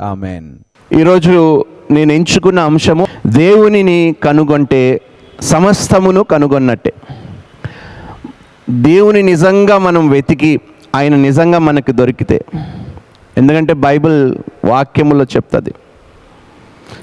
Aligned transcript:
Amen 0.00 0.46
ఈరోజు 1.00 1.64
నేను 1.90 2.12
ఎంచుకున్న 2.12 2.60
అంశము 2.60 3.06
దేవునిని 3.26 4.14
కనుగొంటే 4.22 5.00
సమస్తమును 5.42 6.22
కనుగొన్నట్టే. 6.22 6.92
దేవుని 8.70 9.22
నిజంగా 9.22 9.78
మనం 9.78 10.08
వెతికి 10.08 10.60
ఆయన 10.94 11.14
నిజంగా 11.14 11.58
మనకు 11.58 11.92
దొరికితే. 11.92 12.44
ఎందుకంటే 13.36 13.72
బైబిల్ 13.72 14.34
వాక్యములో 14.64 15.24
చెప్తుంది 15.24 15.74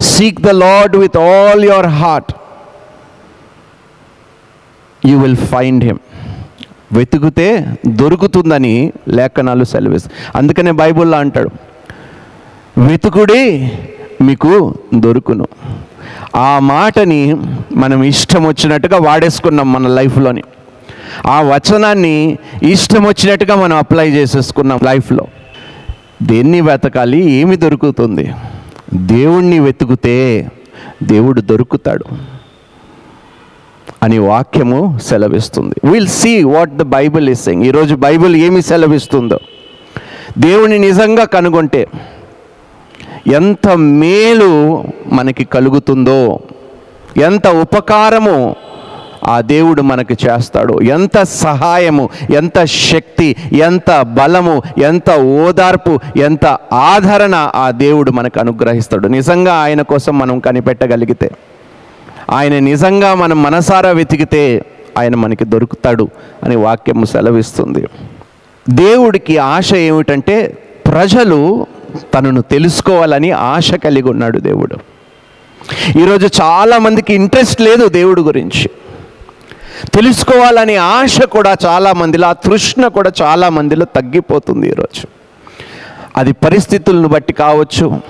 seek 0.02 0.42
the 0.42 0.50
lord 0.50 0.96
with 0.96 1.18
all 1.18 1.66
your 1.66 1.88
heart 1.88 2.34
you 5.06 5.20
will 5.20 5.38
find 5.54 5.84
him 5.84 6.00
వెతుకుతే 6.94 7.76
దొరుకుతుందని 7.88 8.94
లేఖనాలు 9.08 9.64
సెలవిస్తాయి. 9.64 10.18
అందుకనే 10.36 10.72
బైబిల్లో 10.72 11.18
అంటాడు 11.18 11.67
వెతుకుడి 12.78 13.72
మీకు 14.22 14.74
దొరుకును. 14.96 15.48
ఆ 16.36 16.60
మాటని 16.60 17.36
మనం 17.76 18.04
ఇష్టం 18.04 18.46
వచ్చినట్టుగా 18.46 18.98
వాడేసుకున్నాం 18.98 19.74
మన 19.74 19.88
లైఫ్లోని. 19.88 20.44
ఆ 21.26 21.42
వచనాన్ని 21.42 22.38
ఇష్టం 22.64 23.04
వచ్చినట్టుగా 23.04 23.56
మనం 23.56 23.78
అప్లై 23.78 24.10
చేసేసుకున్నాం 24.10 24.80
లైఫ్లో. 24.84 25.28
దేన్ని 26.24 26.62
వెతకాలి? 26.62 27.32
ఏమి 27.32 27.56
దొరుకుతుంది? 27.56 28.34
దేవుణ్ణి 28.94 29.60
వెతుకుతే 29.60 30.48
దేవుడు 31.04 31.42
దొరుకుతాడు 31.42 32.06
అని 34.04 34.18
వాక్యము 34.18 35.00
సెలవిస్తుంది. 35.06 35.92
Will 35.92 36.08
see 36.08 36.44
what 36.44 36.78
the 36.78 36.82
Bible 36.82 37.30
is 37.30 37.44
saying 37.44 37.64
ఈరోజు 37.64 37.96
బైబిల్ 37.96 38.36
ఏమి 38.36 38.62
సెలవిస్తుందో? 38.62 39.40
దేవుని 40.38 40.80
నిజంగా 40.80 41.26
కనుగొంటే 41.26 41.88
ఎంత 43.28 43.68
మేలు 43.78 44.84
మనకి 45.14 45.44
కలుగుతుందో 45.46 46.40
ఎంత 47.18 47.48
ఉపకారము 47.48 48.56
ఆ 49.28 49.42
దేవుడు 49.42 49.82
మనకు 49.82 50.14
చేస్తాడు. 50.14 50.82
ఎంత 50.82 51.24
సహాయము 51.24 52.10
ఎంత 52.36 52.66
శక్తి 52.66 53.36
ఎంత 53.54 54.02
బలము 54.02 54.62
ఎంత 54.78 55.12
ఓదార్పు 55.12 56.00
ఎంత 56.18 56.46
ఆదరణ 56.74 57.52
ఆ 57.56 57.72
దేవుడు 57.72 58.12
మనకు 58.12 58.40
అనుగ్రహిస్తాడు. 58.40 59.08
నిజంగా 59.08 59.54
ఆయన 59.54 59.82
కోసం 59.82 60.20
మనం 60.20 60.40
కనిపెట్టగలిగితే 60.40 61.32
ఆయన 62.30 62.60
నిజంగా 62.60 63.16
మనం 63.16 63.44
మనసారా 63.44 63.90
వెతికితే 63.90 64.62
ఆయన 64.98 65.16
మనకి 65.16 65.46
దొరుకుతాడు 65.46 66.10
అని 66.44 66.56
వాక్యము 66.56 67.06
సెలవిస్తుంది. 67.06 67.88
దేవుడికి 68.70 69.38
ఆశ 69.38 69.74
ఏమిటంటే 69.74 70.58
ప్రజలు 70.88 71.66
తనను 72.14 72.42
తెలుసుకోవాలని 72.42 73.32
ఆశ 73.32 73.74
కలిగి 73.74 74.10
ఉన్నాడు 74.10 74.40
దేవుడు. 74.40 74.78
ఈరోజు 76.00 76.30
చాలామందికి 76.42 77.14
ఇంట్రెస్ట్ 77.14 77.62
లేదు 77.62 77.88
దేవుడు 77.88 78.22
గురించి. 78.22 78.70
తెలుసుకోవాలని 79.94 80.76
ఆశ 80.76 81.22
కూడా 81.22 81.56
చాలామందిలో 81.66 82.28
ఆ 82.28 82.34
తృష్ణ 82.34 82.88
కూడా 82.88 83.12
చాలా 83.22 83.50
మందిలో 83.50 83.86
తగ్గిపోతుంది 83.86 84.68
ఈరోజు. 84.68 85.08
అది 86.18 86.32
పరిస్థితులను 86.32 87.08
బట్టి 87.08 87.34
కావచ్చు 87.34 88.02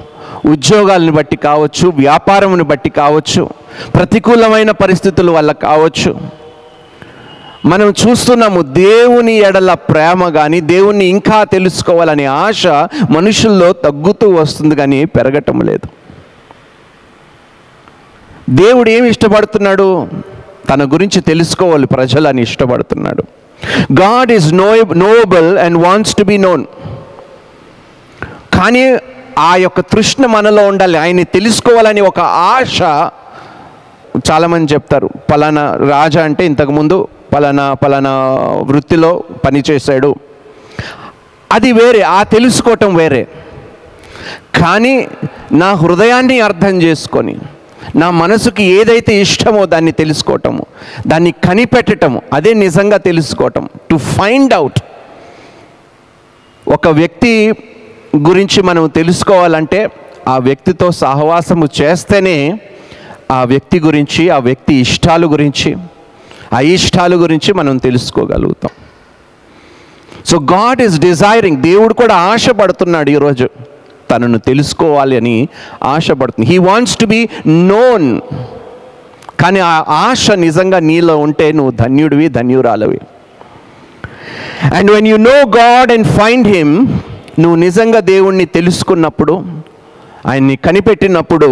ఉద్యోగాలను 0.46 1.12
బట్టి 1.12 1.38
కావచ్చు 1.38 1.90
వ్యాపారమును 1.90 2.64
బట్టి 2.64 2.90
కావచ్చు 2.90 3.50
ప్రతికూలమైన 3.94 4.72
పరిస్థితుల 4.72 5.32
వల్ల 5.32 5.52
కావచ్చు 5.52 6.16
మనం 7.66 7.90
చూస్తున్నాము 7.90 8.62
దేవుని 8.62 9.34
ఎడల 9.34 9.74
ప్రేమ 9.74 10.30
కానీ 10.30 10.62
దేవుణ్ణి 10.62 11.06
ఇంకా 11.06 11.44
తెలుసుకోవాలనే 11.44 12.26
ఆశ 12.26 12.68
మనుషుల్లో 13.10 13.74
తగ్గుతూ 13.74 14.36
వస్తుంది 14.36 14.76
కానీ 14.76 15.06
పెరగటం 15.06 15.60
లేదు. 15.60 15.88
దేవుడు 18.50 18.90
ఏమి 18.90 19.10
ఇష్టపడుతున్నాడు? 19.10 20.08
తన 20.70 20.84
గురించి 20.84 21.22
తెలుసుకోవాలి 21.22 21.88
ప్రజలని 21.88 22.42
ఇష్టపడుతున్నాడు. 22.42 23.24
God 23.94 24.32
is 24.32 24.54
know 24.54 24.76
knowable 24.94 25.58
and 25.58 25.78
wants 25.78 26.16
to 26.16 26.24
be 26.24 26.38
known 26.38 26.66
కానీ 28.54 28.98
ఆ 29.40 29.56
యొక్క 29.56 29.80
తృష్ణ 29.80 30.26
మనలో 30.26 30.68
ఉండాలి 30.68 30.98
ఆయన్ని 30.98 31.24
తెలుసుకోవాలని 31.24 32.02
ఒక 32.02 32.20
ఆశ 32.20 32.82
చాలామంది 34.32 34.74
చెప్తారు. 34.74 35.10
పలానా 35.32 35.76
రాజా 35.76 36.24
అంటే 36.24 36.46
ఇంతకుముందు 36.46 37.08
పలానా 37.34 37.66
పలానా 37.74 38.14
వృత్తిలో 38.70 39.12
పనిచేశాడు. 39.46 40.12
అది 41.50 41.72
వేరే 41.72 42.02
ఆ 42.02 42.24
తెలుసుకోవటం 42.36 42.96
వేరే. 42.96 43.24
కానీ 44.60 44.96
నా 45.52 45.70
హృదయాన్ని 45.84 46.38
అర్థం 46.40 46.76
చేసుకొని 46.82 47.36
నా 47.96 48.08
మనసుకి 48.22 48.64
ఏదైతే 48.80 49.12
ఇష్టమో 49.22 49.62
దాన్ని 49.66 49.92
తెలుసుకోవటము 49.92 50.64
దాన్ని 51.08 51.32
కనిపెట్టటము 51.46 52.22
అదే 52.34 52.52
నిజంగా 52.54 52.98
తెలుసుకోవటం 53.10 53.64
టు 53.90 53.98
ఫైండ్ 54.16 54.54
అవుట్ 54.54 54.80
ఒక 56.68 56.88
వ్యక్తి 56.88 57.34
గురించి 58.30 58.62
మనం 58.62 58.88
తెలుసుకోవాలంటే 59.00 59.80
ఆ 60.28 60.38
వ్యక్తితో 60.38 60.88
సహవాసము 61.04 61.68
చేస్తేనే 61.82 62.38
ఆ 63.32 63.44
వ్యక్తి 63.44 63.80
గురించి 63.80 64.24
ఆ 64.30 64.40
వ్యక్తి 64.40 64.74
ఇష్టాలు 64.76 65.28
గురించి 65.28 65.72
ఆ 66.54 66.60
ఇష్టాలు 66.60 67.16
గురించి 67.16 67.54
మనం 67.54 67.78
తెలుసుకోగలుగుతాం. 67.78 68.74
సో 70.30 70.38
గాడ్ 70.40 70.82
ఈజ్ 70.82 71.00
డిజైరింగ్ 71.00 71.62
దేవుడు 71.62 71.94
కూడా 71.94 72.16
ఆశపడుతున్నాడు 72.16 73.10
ఈరోజు 73.10 73.50
తనను 74.12 74.38
తెలుసుకోవాలి 74.38 75.18
అని 75.18 75.50
ఆశపడుతుంది. 75.84 76.48
He 76.52 76.58
wants 76.58 76.98
to 76.98 77.06
be 77.06 77.30
known 77.48 78.22
కానీ 79.42 79.60
ఆ 79.60 79.84
ఆశ 79.90 80.32
నిజంగా 80.32 80.80
నీలో 80.80 81.18
ఉంటే 81.18 81.52
నువ్వు 81.52 81.72
ధన్యుడివి 81.72 82.28
ధన్యురాలవి. 82.28 83.00
And 84.78 84.92
when 84.92 85.08
you 85.08 85.18
know 85.18 85.38
God 85.58 85.92
and 85.92 86.08
find 86.08 86.48
him 86.48 86.88
నువ్వు 87.40 87.56
నిజంగా 87.56 88.00
దేవుణ్ణి 88.00 88.46
తెలుసుకున్నప్పుడు 88.46 89.34
ఆయన్ని 90.26 90.56
కనిపెట్టినప్పుడు 90.56 91.50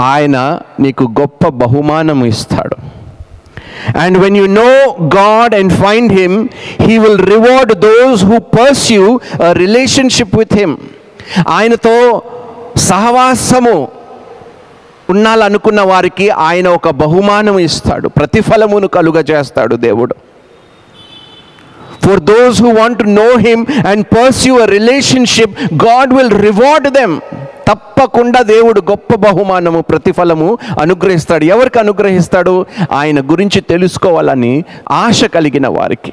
ఆయన 0.00 0.36
నీకు 0.80 1.04
గొప్ప 1.20 1.48
బహుమానం 1.48 2.24
ఇస్తాడు. 2.24 2.76
And 3.96 4.18
when 4.18 4.36
you 4.36 4.46
know 4.46 4.96
God 5.16 5.54
and 5.54 5.72
find 5.72 6.12
him 6.12 6.48
he 6.80 6.98
will 6.98 7.18
reward 7.18 7.74
those 7.74 8.24
who 8.24 8.38
pursue 8.38 9.20
relationship 9.52 10.36
with 10.36 10.54
him 10.54 10.76
ఆయనతో 11.48 12.22
సహవాసము 12.76 13.88
ఉండాలనుకున్న 15.10 15.80
వారికి 15.80 16.28
ఆయన 16.28 16.68
ఒక 16.68 16.90
బహుమానం 16.90 17.58
ఇస్తాడు 17.58 18.08
ప్రతిఫలమును 18.08 18.88
కలుగజేస్తాడు 18.88 19.76
దేవుడు. 19.76 20.14
For 22.06 22.20
those 22.20 22.62
who 22.62 22.68
want 22.68 22.98
to 22.98 23.04
know 23.04 23.36
him 23.36 23.66
and 23.86 24.06
pursue 24.06 24.58
a 24.58 24.64
relationship 24.64 25.74
God 25.74 26.14
will 26.14 26.42
reward 26.42 26.90
them 26.90 27.20
తప్పకుండా 27.68 28.42
దేవుడు 28.42 28.80
గొప్ప 28.80 29.14
బహుమానము 29.14 29.80
ప్రతిఫలము 29.80 30.58
అనుగ్రహిస్తాడు. 30.80 31.44
ఎవరికి 31.44 31.78
అనుగ్రహిస్తాడు? 31.78 32.66
ఆయన 32.92 33.20
గురించి 33.20 33.60
తెలుసుకోవాలని 33.60 34.64
ఆశ 34.90 35.24
కలిగిన 35.24 35.68
వారికి. 35.68 36.12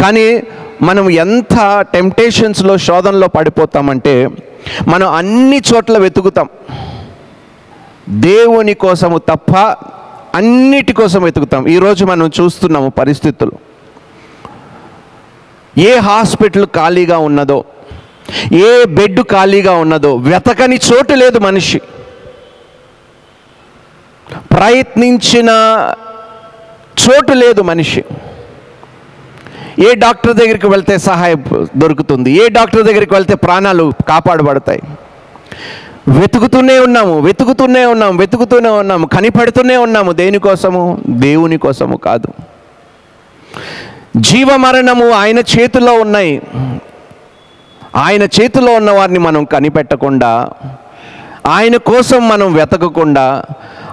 కానీ 0.00 0.42
మనం 0.82 1.10
ఎంత 1.10 1.86
టెంప్టేషన్స్లో 1.92 2.76
శోధనలో 2.76 3.26
పడిపోతామంటే 3.26 4.28
మనం 4.88 5.12
అన్ని 5.12 5.62
చోట్ల 5.74 5.98
వెతుకుతాం. 5.98 6.48
దేవుని 8.08 8.74
కోసము 8.74 9.18
తప్ప 9.18 9.76
అన్నిటి 10.34 10.92
కోసం 10.92 11.22
వెతుకుతాం. 11.22 11.68
ఈరోజు 11.68 12.04
మనం 12.04 12.30
చూస్తున్నాము 12.40 12.88
పరిస్థితులు. 12.88 13.71
ఏ 15.78 15.96
హాస్పిటల్ 15.96 16.66
ఖాళీగా 16.66 17.18
ఉన్నదో 17.18 17.64
ఏ 18.52 18.84
బెడ్ 18.84 19.20
ఖాళీగా 19.20 19.72
ఉన్నదో 19.72 20.16
వెతకని 20.16 20.76
చోటు 20.76 21.14
లేదు 21.14 21.38
మనిషి. 21.38 21.80
ప్రయత్నించిన 24.56 25.50
చోటు 27.02 27.32
లేదు 27.32 27.62
మనిషి. 27.62 28.04
ఏ 29.80 29.94
డాక్టర్ 29.94 30.32
దగ్గరికి 30.32 30.66
వెళ్తే 30.66 30.98
సహాయం 30.98 31.68
దొరుకుతుంది 31.76 32.30
ఏ 32.30 32.48
డాక్టర్ 32.48 32.82
దగ్గరికి 32.82 33.14
వెళ్తే 33.14 33.34
ప్రాణాలు 33.34 33.92
కాపాడబడతాయి. 34.08 34.82
వెతుకుతూనే 36.08 36.78
ఉన్నాము 36.78 37.20
వెతుకుతూనే 37.20 37.84
ఉన్నాము 37.84 38.18
వెతుకుతూనే 38.18 38.68
ఉన్నాము 38.68 39.06
కనిపెడుతూనే 39.06 39.76
ఉన్నాము 39.76 40.12
దేనికోసము 40.12 41.02
దేవుని 41.08 41.58
కోసము 41.58 41.96
కాదు. 41.96 42.28
జీవమరణము 44.16 45.10
ఆయన 45.10 45.38
చేతిలో 45.38 45.92
ఉన్నాయి 45.94 46.42
ఆయన 47.96 48.22
చేతిలో 48.22 48.72
ఉన్న 48.72 48.90
వారిని 48.90 49.18
మనం 49.18 49.44
కనిపెట్టకుండా 49.44 50.50
ఆయన 51.46 51.76
కోసం 51.76 52.28
మనం 52.28 52.54
వెతకకుండా 52.54 53.44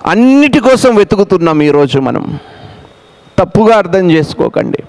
అన్నిటి 0.06 0.60
కోసం 0.60 0.95
వెతుకుతున్నాం 0.95 1.62
ఈరోజు 1.62 2.00
మనం. 2.00 2.39
తప్పుగా 3.38 3.77
అర్థం 3.77 4.12
చేసుకోకండి. 4.12 4.83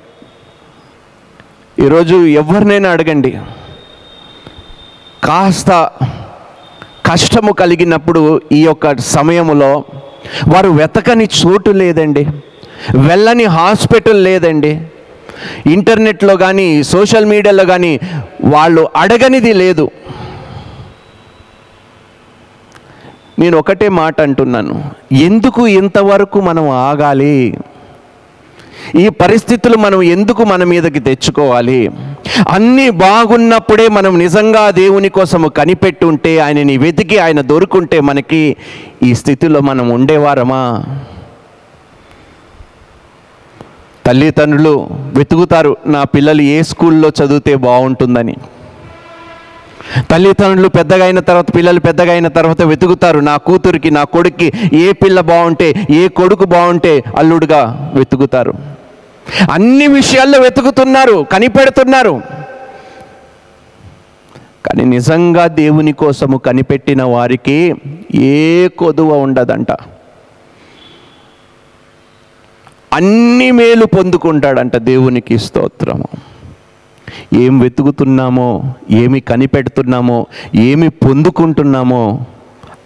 ఈరోజు 1.78 2.14
ఎవరినైనా 2.14 2.90
అడగండి. 2.90 3.40
కాస్త 5.24 5.90
కష్టము 7.12 7.52
కలిగినప్పుడు 7.52 8.40
ఈ 8.52 8.64
యొక్క 8.64 8.96
సమయములో 8.96 9.84
వారు 10.54 10.68
వెతకని 10.68 11.24
చోటు 11.24 11.70
లేదండి. 11.70 12.24
వెళ్ళని 12.98 13.44
హాస్పిటల్ 13.44 14.24
లేదండి. 14.24 14.89
ఇంటర్నెట్లో 15.66 16.36
కానీ 16.36 16.82
సోషల్ 16.82 17.26
మీడియాలో 17.26 17.64
కానీ 17.64 18.00
వాళ్ళు 18.44 18.88
అడగనిది 18.96 19.52
లేదు. 19.52 19.90
నేను 23.38 23.58
ఒకటే 23.58 23.88
మాట 23.88 24.20
అంటున్నాను. 24.20 24.74
ఎందుకు 25.12 25.66
ఇంతవరకు 25.66 26.40
మనం 26.40 26.70
ఆగాలి? 26.70 27.58
ఈ 28.98 29.08
పరిస్థితులు 29.08 29.76
మనం 29.76 30.02
ఎందుకు 30.02 30.44
మన 30.44 30.64
మీదకి 30.64 31.00
తెచ్చుకోవాలి? 31.00 31.90
అన్నీ 32.48 32.90
బాగున్నప్పుడే 32.90 33.88
మనం 33.88 34.18
నిజంగా 34.18 34.70
దేవుని 34.70 35.08
కోసము 35.08 35.48
కనిపెట్టుంటే 35.48 36.38
ఆయనని 36.38 36.76
వెతికి 36.76 37.18
ఆయన 37.18 37.40
దొరుకుంటే 37.40 38.00
మనకి 38.00 38.56
ఈ 39.02 39.14
స్థితిలో 39.14 39.60
మనం 39.60 39.88
ఉండేవారమా? 39.88 40.84
తల్లిదండ్రులు 44.10 44.88
వెతుకుతారు 45.14 45.76
నా 45.86 46.04
పిల్లలు 46.04 46.42
ఏ 46.42 46.62
స్కూల్లో 46.62 47.08
చదివితే 47.08 47.54
బాగుంటుందని. 47.54 48.34
తల్లిదండ్రులు 50.10 50.68
పెద్దగా 50.68 51.04
అయిన 51.04 51.20
తర్వాత 51.20 51.54
పిల్లలు 51.56 51.80
పెద్దగా 51.80 52.12
అయిన 52.12 52.28
తర్వాత 52.28 52.62
వెతుకుతారు 52.62 53.18
నా 53.18 53.36
కూతురికి 53.36 53.90
నా 53.90 54.04
కొడుక్కి 54.04 54.52
ఏ 54.72 54.92
పిల్ల 54.92 55.20
బాగుంటే 55.20 55.74
ఏ 55.90 56.08
కొడుకు 56.08 56.44
బాగుంటే 56.44 57.02
అల్లుడుగా 57.18 57.92
వెతుకుతారు. 57.94 58.54
అన్ని 59.52 59.86
విషయాల్లో 59.86 60.40
వెతుకుతున్నారు 60.40 61.26
కనిపెడుతున్నారు. 61.32 62.20
కానీ 64.66 64.84
నిజంగా 64.84 65.46
దేవుని 65.46 65.92
కోసము 65.92 66.38
కనిపెట్టిన 66.38 67.02
వారికి 67.02 67.74
ఏ 68.14 68.68
కొదువ 68.68 69.12
ఉండదంట. 69.18 69.72
అన్ని 72.92 73.50
మేలు 73.50 73.86
పొందుకుంటాడంట 73.86 74.76
దేవునికి 74.76 75.38
స్తోత్రము. 75.38 76.08
ఏం 77.34 77.58
వెతుకుతున్నామో 77.58 78.74
ఏమి 78.90 79.20
కనిపెడుతున్నామో 79.20 80.26
ఏమి 80.54 80.88
పొందుకుంటున్నామో 80.88 82.26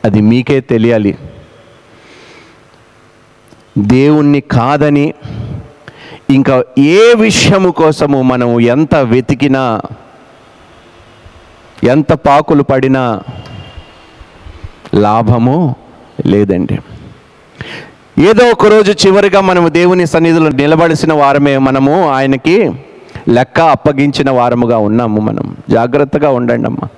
అది 0.04 0.20
మీకే 0.20 0.60
తెలియాలి. 0.60 1.18
దేవుణ్ణి 3.78 4.40
కాదని 4.40 5.14
ఇంకా 6.30 6.64
ఏ 6.78 7.14
విషయము 7.14 7.70
కోసము 7.70 8.22
మనము 8.22 8.60
ఎంత 8.60 8.94
వెతికినా 8.94 9.80
ఎంత 11.84 12.12
పాకులు 12.12 12.62
పడినా 12.62 13.20
లాభము 14.94 15.76
లేదండి. 16.26 16.78
ఏదో 18.18 18.48
ఒక 18.48 18.66
రోజు 18.66 19.06
చివరిగా 19.06 19.40
మనము 19.40 19.68
దేవుని 19.68 20.06
సన్నిధిలో 20.06 20.48
నిలబడిసిన 20.48 21.12
వారమే 21.12 21.58
మనము 21.58 22.10
ఆయనకి 22.10 22.72
లెక్క 23.28 23.60
అప్పగించిన 23.60 24.30
వారముగా 24.30 24.78
ఉన్నాము 24.78 25.20
మనం. 25.20 25.56
జాగ్రత్తగా 25.70 26.30
ఉండండి 26.30 26.66
అమ్మా. 26.66 26.88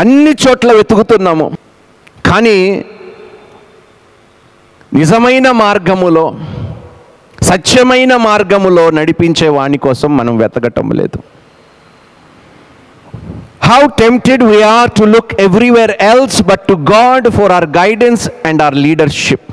అన్ని 0.00 0.30
చోట్ల 0.30 0.72
వెతుకుతున్నాము. 0.72 1.50
కానీ 2.26 2.84
నిజమైన 4.94 5.50
మార్గములో 5.50 6.34
సత్యమైన 7.42 8.16
మార్గములో 8.16 8.90
నడిపించే 8.90 9.48
వాని 9.48 9.78
కోసం 9.78 10.16
మనం 10.16 10.36
వెతకటం 10.36 10.90
లేదు. 10.90 11.33
How 13.68 13.80
tempted 13.98 14.42
we are 14.42 14.90
to 14.90 15.04
look 15.04 15.40
everywhere 15.40 15.92
else 16.00 16.42
but 16.42 16.60
to 16.60 16.74
God 16.92 17.28
for 17.28 17.52
our 17.52 17.66
guidance 17.76 18.28
and 18.46 18.62
our 18.62 18.74
leadership 18.74 19.46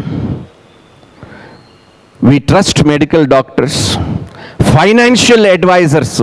leadership. 2.20 2.46
Trust 2.48 2.84
medical 2.84 3.28
doctors 3.28 3.98
financial 4.76 5.46
advisors 5.46 6.22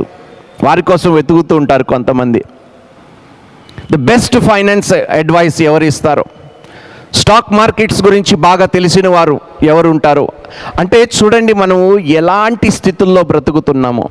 వారి 0.65 0.83
కోసం 0.83 1.15
వెతుకుతూ 1.15 1.57
ఉంటారు 1.57 1.85
కొంతమంది. 1.85 2.45
ద 3.93 3.97
బెస్ట్ 3.97 4.39
ఫైనాన్స్ 4.39 4.93
అడ్వైస్ 4.93 5.63
ఎవరు 5.63 5.85
ఇస్తారో? 5.85 6.25
స్టాక్ 7.15 7.53
మార్కెట్స్ 7.53 8.03
గురించి 8.03 8.37
బాగా 8.37 8.67
తెలిసిన 8.67 9.09
వారు 9.09 9.41
ఎవరు 9.63 9.89
ఉంటారు? 9.89 10.29
అంటే 10.79 11.11
చూడండి 11.17 11.53
మనము 11.53 11.99
ఎలాంటి 11.99 12.71
స్థితుల్లో 12.71 13.23
బ్రతుకుతున్నామో. 13.23 14.11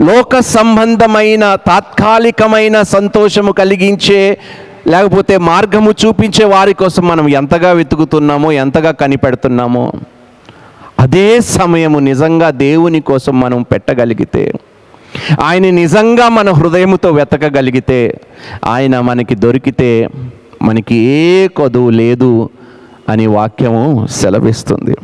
లోక 0.00 0.40
సంబంధమైన 0.40 1.54
తాత్కాలికమైన 1.54 2.82
సంతోషము 2.82 3.52
కలిగించే 3.52 4.38
లేకపోతే 4.86 5.36
మార్గము 5.36 5.90
చూపించే 5.90 6.44
వారి 6.44 6.74
కోసం 6.74 7.08
మనం 7.08 7.28
ఎంతగా 7.28 7.72
వెతుకుతున్నామో 7.72 8.52
ఎంతగా 8.52 8.90
కనిపెడుతున్నామో 8.90 9.92
అదే 10.98 11.40
సమయము 11.40 11.98
నిజంగా 11.98 12.50
దేవుని 12.50 13.00
కోసం 13.00 13.40
మనం 13.40 13.62
పెట్టగలిగితే 13.62 14.52
ఆయన 15.42 15.70
నిజంగా 15.70 16.28
మన 16.28 16.50
హృదయముతో 16.50 17.10
వెతకగలిగితే 17.10 18.20
ఆయన 18.64 19.00
మనకి 19.00 19.34
దొరికితే 19.34 20.08
మనకి 20.62 20.96
ఏ 20.96 21.48
కొదువు 21.48 21.90
లేదు 21.90 22.50
అని 23.08 23.26
వాక్యము 23.26 24.06
సెలవిస్తుంది. 24.06 24.94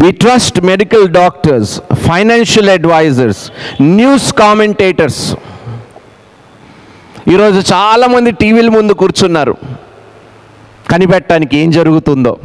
We 0.00 0.08
trust 0.08 0.64
medical 0.64 1.08
doctors 1.08 1.80
financial 1.94 2.68
advisors 2.68 3.52
news 3.82 4.32
commentators 4.32 5.36
ఈరోజు 7.28 7.72
చాలామంది 7.72 8.30
టీవీల 8.30 8.68
ముందు 8.68 8.92
కూర్చున్నారు. 8.92 9.56
కనిపెట్టడానికి 10.90 11.56
ఏం 11.58 11.70
జరుగుతుందో? 11.70 12.38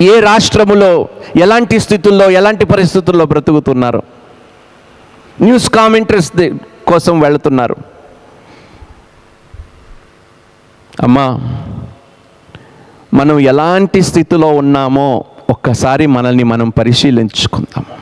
ఏ 0.00 0.20
రాష్ట్రములో 0.20 1.08
ఎలాంటి 1.40 1.80
స్థితుల్లో 1.80 2.30
ఎలాంటి 2.30 2.64
పరిస్థితుల్లో 2.64 3.26
బ్రతుకుతున్నారు? 3.26 4.02
న్యూస్ 5.42 5.70
కామెంటరీస్ 5.70 6.32
కోసం 6.86 7.20
వెళుతున్నారు. 7.20 7.76
అమ్మా 11.02 11.26
మనం 13.14 13.38
ఎలాంటి 13.38 14.02
స్థితిలో 14.02 14.46
ఉన్నామో 14.46 15.24
ఒక్కసారి 15.50 16.06
మనల్ని 16.16 16.44
మనం 16.52 16.68
పరిశీలించుకుందాము. 16.68 17.94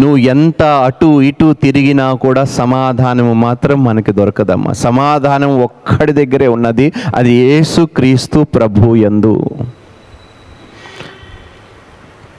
నువ్వు 0.00 0.16
ఎంత 0.32 0.62
అటు 0.86 1.08
ఇటు 1.22 1.46
తిరిగినా 1.62 2.06
కూడా 2.24 2.42
సమాధానము 2.44 3.32
మాత్రం 3.46 3.78
మనకి 3.84 4.12
దొరకదమ్మా. 4.12 4.72
సమాధానం 4.86 5.52
ఒక్కడి 5.62 6.12
దగ్గరే 6.12 6.48
ఉన్నది 6.56 6.86
అది 7.14 7.32
యేసు 7.32 7.82
క్రీస్తు 7.96 8.40
ప్రభు 8.56 8.94
ఎందు 9.10 9.34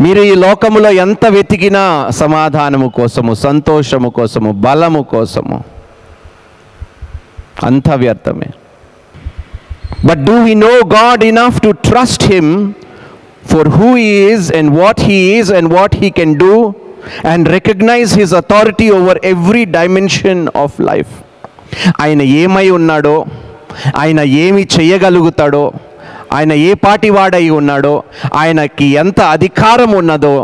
మీరు 0.02 0.22
ఈ 0.22 0.36
లోకములో 0.36 0.90
ఎంత 1.06 1.26
వెతికినా 1.30 1.84
సమాధానము 2.20 2.88
కోసము 2.98 3.34
సంతోషము 3.46 4.10
కోసము 4.10 4.52
బలము 4.66 5.02
కోసము 5.14 5.58
అంత 7.64 7.90
వ్యర్థమే. 8.04 8.50
But 10.06 10.22
do 10.26 10.36
we 10.44 10.56
know 10.56 10.74
God 10.96 11.24
enough 11.24 11.58
to 11.62 11.72
trust 11.88 12.26
him 12.32 12.54
for 13.50 13.64
who 13.70 13.90
he 13.96 14.10
is 14.28 14.44
and 14.52 14.68
what 14.74 15.00
he 15.02 15.18
is 15.36 15.50
and 15.52 15.68
what 15.72 15.94
he 15.96 16.10
can 16.12 16.32
do 16.40 16.56
and 17.24 17.48
recognize 17.50 18.12
his 18.14 18.32
authority 18.34 18.88
over 18.92 19.16
every 19.26 19.64
dimension 19.78 20.40
of 20.56 20.72
life. 20.90 21.12
ఆయన 22.02 22.22
ఏమై 22.42 22.68
ఉన్నాడో 22.78 23.16
ఆయన 24.02 24.22
ఏమి 24.44 24.64
చేయగలుగుతాడో 24.76 25.66
ఆయన 26.38 26.54
ఏ 26.68 26.72
పాటి 26.84 27.10
వాడై 27.18 27.46
ఉన్నాడో 27.58 27.94
ఆయనకి 28.42 28.88
ఎంత 29.02 29.20
అధికారం 29.36 29.92
ఉన్నదో 30.00 30.36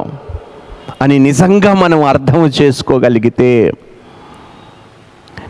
అని 1.03 1.15
నిజంగా 1.27 1.71
మనం 1.83 1.99
అర్థం 2.11 2.43
చేసుకోగలిగితే 2.59 3.51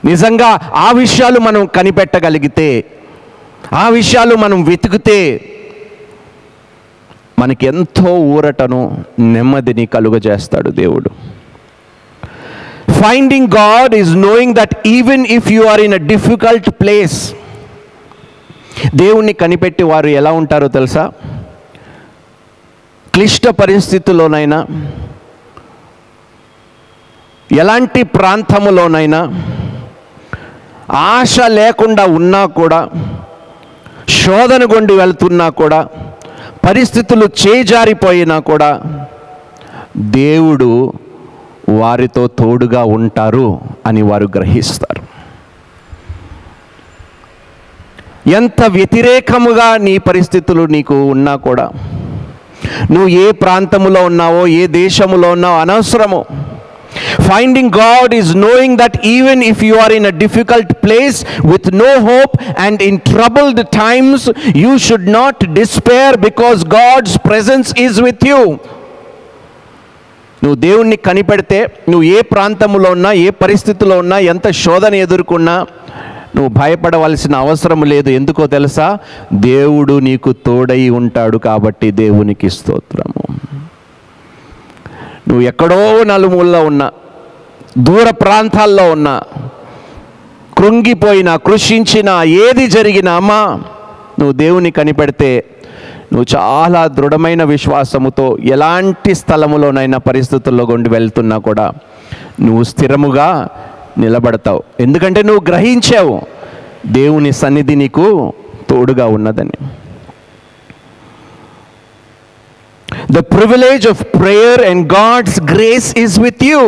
నిజంగా 0.09 0.49
ఆ 0.85 0.87
విషయాలు 1.01 1.39
మనం 1.47 1.61
కనిపెట్టగలిగితే 1.77 2.69
ఆ 3.83 3.85
విషయాలు 3.99 4.35
మనం 4.45 4.59
వెతికితే 4.63 5.19
మనకి 7.39 7.65
ఎంతో 7.67 8.11
ఊరటను 8.35 8.79
నెమ్మదిని 9.19 9.85
కలుగజేస్తాడు 9.85 10.69
దేవుడు. 10.69 11.09
Finding 13.01 13.47
God 13.47 13.95
is 13.95 14.13
knowing 14.17 14.55
that 14.55 14.87
even 14.87 15.25
if 15.27 15.51
you 15.51 15.63
are 15.63 15.81
in 15.81 15.93
a 15.93 15.97
difficult 15.97 16.69
place 16.81 17.17
దేవుణ్ణి 18.95 19.33
కనిపెట్టి 19.33 19.83
వారు 19.83 20.07
ఎలా 20.07 20.31
ఉంటారో 20.31 20.67
తెలుసా? 20.67 21.11
క్లిష్ట 23.13 23.47
పరిస్థితుల్లోనైనా 23.47 24.59
ఎలాంటి 27.51 28.03
ప్రాంతములోనైనా 28.03 29.19
ఆశ 30.89 31.39
లేకుండా 31.47 32.05
ఉన్నా 32.05 32.45
కూడా 32.45 32.79
శోధన 34.09 34.63
గుండి 34.63 34.93
వెళ్తున్నా 34.93 35.49
కూడా 35.49 35.79
పరిస్థితులు 36.65 37.25
చేజారిపోయినా 37.41 38.37
కూడా 38.39 38.69
దేవుడు 39.97 40.69
వారితో 41.81 42.23
తోడుగా 42.39 42.83
ఉంటారు 42.97 43.47
అని 43.85 44.01
వారు 44.01 44.27
గ్రహిస్తారు. 44.35 45.01
ఎంత 48.39 48.61
వ్యతిరేకముగా 48.77 49.67
నీ 49.87 49.95
పరిస్థితులు 49.97 50.63
నీకు 50.75 50.95
ఉన్నా 51.13 51.35
కూడా 51.47 51.65
నువ్వు 52.91 53.07
ఏ 53.07 53.25
ప్రాంతములో 53.31 54.05
ఉన్నావో 54.05 54.41
ఏ 54.47 54.67
దేశములో 54.67 55.27
ఉన్నావో 55.31 55.57
అనవసరము. 55.59 56.21
Finding 57.29 57.69
God 57.69 58.15
is 58.15 58.35
knowing 58.37 58.77
that 58.77 59.05
even 59.05 59.43
if 59.43 59.63
you 59.63 59.75
are 59.75 59.91
in 59.91 60.05
a 60.05 60.09
difficult 60.09 60.73
place 60.73 61.25
with 61.45 61.75
no 61.75 61.91
hope 61.99 62.59
and 62.59 62.81
in 62.81 62.99
troubled 62.99 63.67
times 63.67 64.29
you 64.55 64.77
should 64.77 65.11
not 65.11 65.53
despair 65.53 66.17
because 66.17 66.65
God's 66.65 67.17
presence 67.17 67.79
is 67.79 68.01
with 68.01 68.27
you 68.27 68.37
నువ్వు 70.43 70.55
దేవుణ్ణి 70.55 70.95
కనిపెడితే 70.95 71.67
నువ్వు 71.89 72.03
ఏ 72.03 72.21
ప్రాంతంలో 72.21 72.91
ఉన్నా 72.91 73.11
ఏ 73.11 73.29
పరిస్థితిలో 73.29 73.97
ఉన్నా 73.97 74.19
ఎంత 74.19 74.51
శోధన 74.51 74.95
ఎదుర్కొన్నా 74.95 75.65
నువ్వు 76.35 76.49
భయపడవలసిన 76.53 77.35
అవసరం 77.35 77.83
లేదు. 77.83 78.09
ఎందుకో 78.09 78.47
తెలుసా? 78.47 78.97
దేవుడు 79.33 79.93
నీకు 79.93 80.31
తోడై 80.31 80.89
ఉంటాడు 80.89 81.37
కాబట్టి 81.37 81.91
దేవునికి 81.91 82.49
స్తోత్రము. 82.49 83.23
నువ్వు 85.27 85.41
ఎక్కడో 85.41 86.03
నలుమూలలో 86.03 86.65
ఉన్నా 86.65 86.91
దూర 87.77 88.09
ప్రాంతాల్లో 88.09 88.91
ఉన్నా 88.91 89.23
కృంగిపోయినా 90.57 91.37
కృషించినా 91.37 92.23
ఏది 92.23 92.67
జరిగినా 92.67 93.13
అమ్మా 93.13 93.39
నువ్వు 94.19 94.31
దేవుని 94.31 94.71
కనిపెడితే 94.71 95.45
నువ్వు 96.13 96.25
చాలా 96.35 96.87
దృఢమైన 96.87 97.43
విశ్వాసముతో 97.43 98.37
ఎలాంటి 98.43 99.15
స్థలములోనైనా 99.15 99.97
పరిస్థితుల్లో 99.97 100.63
గుండి 100.63 100.89
వెళ్తున్నా 100.89 101.37
కూడా 101.37 101.73
నువ్వు 102.41 102.63
స్థిరముగా 102.63 103.47
నిలబడతావు. 103.97 104.63
ఎందుకంటే 104.79 105.21
నువ్వు 105.23 105.43
గ్రహించావు 105.47 106.21
దేవుని 106.85 107.31
సన్నిధి 107.31 107.75
నీకు 107.75 108.33
తోడుగా 108.69 109.05
ఉన్నదని. 109.07 109.57
The 113.11 113.17
privilege 113.17 113.87
of 113.87 114.03
prayer 114.19 114.61
and 114.61 114.93
God's 114.93 115.39
grace 115.53 115.97
is 115.97 116.19
with 116.19 116.43
you 116.43 116.61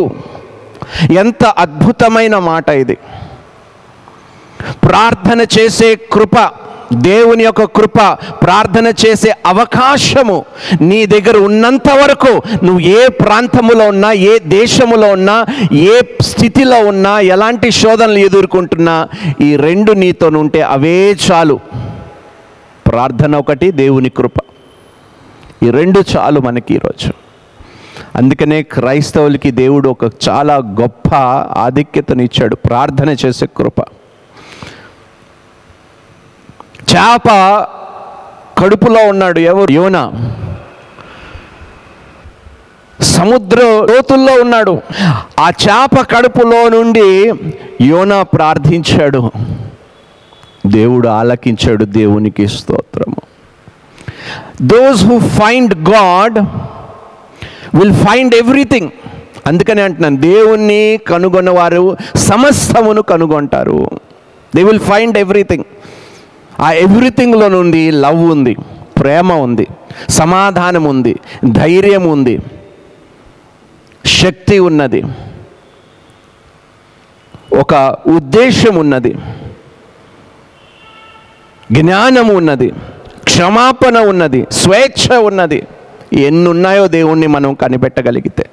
ఎంత 1.19 1.45
అద్భుతమైన 1.45 2.37
మాట 2.37 2.69
ఇది. 2.69 2.97
ప్రార్థన 4.85 5.41
చేసే 5.57 5.95
కృప 5.95 6.37
దేవుని 6.91 7.43
యొక్క 7.43 7.63
కృప 7.63 7.99
ప్రార్థన 8.41 8.87
చేసే 9.05 9.31
అవకాశము 9.45 10.45
నీ 10.81 11.05
దగ్గర 11.05 11.37
ఉన్నంత 11.37 11.89
వరకు 11.91 12.31
నువ్వు 12.63 12.79
ఏ 12.79 13.07
ప్రాంతములో 13.07 13.87
ఉన్నా 13.87 14.11
ఏ 14.11 14.39
దేశములో 14.39 15.11
ఉన్నా 15.11 15.35
ఏ 15.71 15.95
స్థితిలో 16.21 16.79
ఉన్నా 16.87 17.19
ఎలాంటి 17.19 17.71
శోధనలు 17.71 18.17
ఎదుర్కొంటున్నా 18.17 18.95
ఈ 19.41 19.55
రెండు 19.55 19.91
నీతో 19.91 20.27
ఉంటే 20.27 20.61
అవే 20.61 21.15
చాలు. 21.25 21.57
ప్రార్థన 22.85 23.35
ఒకటి 23.35 23.71
దేవుని 23.71 24.09
కృప. 24.09 24.37
ఈ 25.63 25.69
రెండు 25.69 26.03
చాలు 26.17 26.39
మనకి 26.39 26.73
ఈరోజు. 26.73 27.13
అందుకనే 28.15 28.63
క్రైస్తవులకి 28.63 29.51
దేవుడు 29.51 29.89
ఒక 29.89 30.03
చాలా 30.29 30.55
గొప్ప 30.55 31.15
ఆధిక్యతనిచ్చాడు 31.57 32.55
ప్రార్థన 32.55 33.09
చేసే 33.09 33.45
కృప. 33.57 33.79
చేప 36.95 37.29
కడుపులో 38.57 39.07
ఉన్నాడు 39.07 39.39
ఎవరు? 39.39 39.71
యోన. 39.71 40.11
సముద్ర 43.01 43.57
లోతుల్లో 43.59 44.41
ఉన్నాడు. 44.41 44.81
ఆ 45.39 45.49
చేప 45.49 46.01
కడుపులో 46.11 46.69
నుండి 46.69 47.33
యోన 47.81 48.21
ప్రార్థించాడు. 48.21 49.31
దేవుడు 50.67 51.07
ఆలకించాడు 51.07 51.85
దేవునికి 51.85 52.47
స్తోత్రము. 52.47 53.36
Those 54.73 55.01
who 55.05 55.19
find 55.19 55.75
God 55.89 56.37
will 57.77 57.97
find 58.05 58.35
everything 58.35 58.89
అందుకని 59.47 59.81
అంటున్నాను 59.81 60.17
దేవుణ్ణి 60.17 60.81
కనుగొన్నవారు 61.07 61.97
సమస్తమును 62.15 63.01
కనుగొంటారు. 63.01 63.79
దే 64.55 64.63
విల్ 64.63 64.85
ఫైండ్ 64.91 65.17
ఎవ్రీథింగ్ 65.17 65.65
ఆ 66.59 66.71
ఎవ్రీథింగ్లో 66.85 67.47
నుండి 67.47 67.91
లవ్ 67.91 68.21
ఉంది 68.31 68.53
ప్రేమ 68.99 69.31
ఉంది 69.45 69.67
సమాధానం 70.09 70.83
ఉంది 70.83 71.13
ధైర్యం 71.51 72.05
ఉంది 72.11 72.35
శక్తి 74.05 74.59
ఉన్నది 74.59 75.01
ఒక 77.63 77.73
ఉద్దేశం 78.15 78.75
ఉన్నది 78.75 79.11
జ్ఞానం 81.71 82.27
ఉన్నది. 82.39 82.67
క్షమాపణ 83.27 83.97
ఉన్నది 84.11 84.41
స్వేచ్ఛ 84.61 85.05
ఉన్నది. 85.29 85.59
ఎన్ని 86.25 86.47
ఉన్నాయో 86.55 86.85
దేవుణ్ణి 86.97 87.27
మనం 87.37 87.51
కనిపెట్టగలిగితే. 87.63 88.45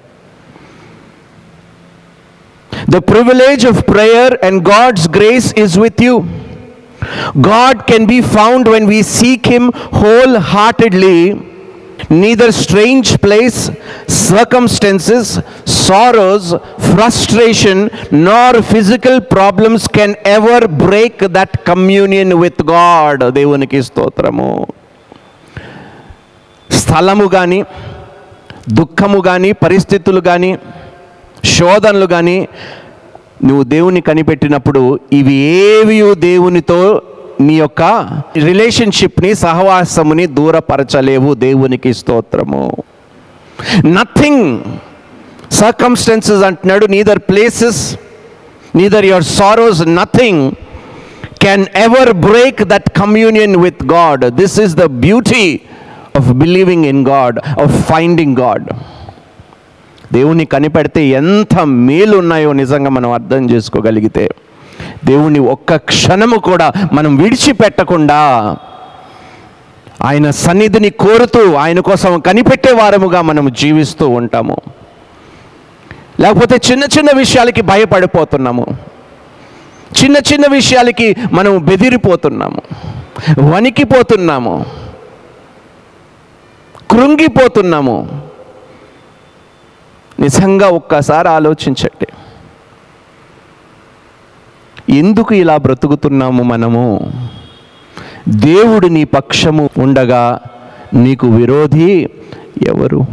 The 2.94 2.96
privilege 3.10 3.64
of 3.72 3.82
prayer 3.92 4.34
and 4.46 4.60
God's 4.72 5.06
grace 5.18 5.50
is 5.64 5.76
with 5.86 6.02
you 6.08 6.16
God 7.46 7.76
can 7.88 8.04
found 8.34 8.66
when 8.74 8.86
we 8.92 8.98
seek 9.16 9.48
him 9.52 9.66
wholeheartedly 10.52 11.16
Neither 12.10 12.52
strange 12.52 13.20
place, 13.20 13.58
circumstances, 14.28 15.26
sorrows, 15.86 16.46
frustration, 16.90 17.78
nor 18.26 18.62
physical 18.62 19.20
problems 19.36 19.88
can 19.88 20.14
ever 20.36 20.58
break 20.84 21.18
that 21.38 21.52
communion 21.64 22.30
with 22.42 22.58
God. 22.76 23.18
దేవునికి 23.38 23.80
స్తోత్రము 23.88 24.50
స్థలము 26.70 27.26
కానీ 27.36 27.60
దుఃఖము 28.80 29.18
కానీ 29.20 29.50
పరిస్థితులు 29.64 30.20
కానీ 30.30 30.50
శోధనలు 31.56 32.06
కానీ 32.14 32.38
నువ్వు 33.44 33.64
దేవుని 33.74 34.00
కనిపెట్టినప్పుడు 34.00 34.82
ఇవి 35.18 35.34
ఏవి 35.64 35.98
దేవునితో 36.28 36.80
నీ 37.40 37.58
యొక్క 37.58 37.82
రిలేషన్షిప్ని 38.36 39.34
సహవాసముని 39.34 40.26
దూరపరచలేవు. 40.26 41.34
దేవునికి 41.34 41.94
స్తోత్రము. 41.94 42.76
నథింగ్ 43.84 44.60
సర్కమ్స్టెన్సెస్ 45.52 46.44
అంటున్నాడు. 46.44 46.86
Neither 46.86 47.18
places 47.18 47.96
neither 48.76 49.04
your 49.04 49.22
sorrows 49.22 49.82
nothing 49.86 50.52
can 51.42 51.66
ever 51.76 52.12
break 52.12 52.62
that 52.62 52.90
communion 52.90 53.56
with 53.56 53.84
God 53.84 54.24
this 54.24 54.60
is 54.60 54.74
the 54.74 54.84
beauty 54.84 55.60
of 56.16 56.28
believing 56.32 56.84
in 56.84 57.06
God 57.06 57.38
of 57.38 57.92
finding 57.92 58.36
God 58.36 58.68
దేవుని 60.12 60.44
కనిపెడితే 60.44 61.06
ఎంత 61.06 61.60
మేలు 61.60 62.16
ఉన్నాయో 62.16 62.52
నిజంగా 62.52 62.90
మనం 62.90 63.12
అర్థం 63.12 63.50
చేసుకోగలిగితే. 63.50 64.28
దేవుని 65.04 65.38
ఒక్క 65.38 65.76
క్షణము 65.76 66.36
కూడా 66.36 66.72
మనం 66.92 67.16
విడిచిపెట్టకుండా 67.16 68.16
ఆయన 70.02 70.30
సన్నిధిని 70.30 70.90
కోరుతూ 70.90 71.54
ఆయన 71.54 71.80
కోసం 71.80 72.20
కనిపెట్టే 72.20 72.72
వారముగా 72.72 73.22
మనం 73.22 73.52
జీవిస్తూ 73.52 74.08
ఉంటాము. 74.08 74.56
లేకపోతే 76.20 76.60
చిన్న 76.70 76.84
చిన్న 76.84 77.10
విషయాలకి 77.16 77.60
భయపడిపోతున్నాము. 77.60 78.66
చిన్న 80.04 80.16
చిన్న 80.16 80.52
విషయాలకి 80.52 81.16
మనం 81.32 81.64
బెదిరిపోతున్నాము. 81.64 82.62
వణికిపోతున్నాము. 83.40 84.66
కృంగిపోతున్నాము. 86.90 88.22
నిజంగా 90.20 90.68
ఒక్కసారి 90.68 91.28
ఆలోచించండి. 91.28 92.06
ఎందుకు 94.94 95.34
ఇలా 95.34 95.56
బ్రతుకుతున్నాము 95.56 96.42
మనము? 96.42 97.12
దేవుడు 98.28 98.86
నీ 98.86 99.04
పక్షము 99.04 99.70
ఉండగా 99.78 100.40
నీకు 100.94 101.26
విరోధి 101.26 102.08
ఎవరు? 102.66 103.06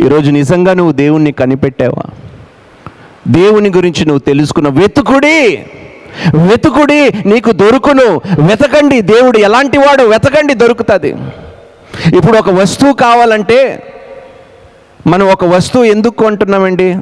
ఈరోజు 0.00 0.30
నిజంగా 0.30 0.72
నువ్వు 0.72 0.92
దేవుణ్ణి 0.92 1.32
కనిపెట్టావా? 1.32 2.10
దేవుని 3.28 3.68
గురించి 3.68 4.04
నువ్వు 4.04 4.18
తెలుసుకున్న 4.18 4.68
వెతుకుడి 4.68 5.66
వెతుకుడి 6.48 7.28
నీకు 7.28 7.50
దొరుకును. 7.50 8.20
వెతకండి 8.48 9.00
దేవుడు 9.00 9.38
ఎలాంటి 9.38 9.78
వాడు? 9.78 10.02
వెతకండి 10.02 10.54
దొరుకుతుంది. 10.54 11.14
ఇప్పుడు 12.16 12.38
ఒక 12.38 12.50
వస్తువు 12.50 12.92
కావాలంటే 12.92 13.82
మనం 15.06 15.28
ఒక 15.28 15.44
వస్తువు 15.44 15.84
ఎందుకు 15.84 16.16
కొంటున్నామండి? 16.22 16.94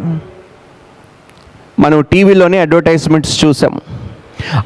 మనం 1.78 2.00
టీవీలోనే 2.00 2.58
అడ్వర్టైజ్మెంట్స్ 2.58 3.44
చూసాం 3.44 3.80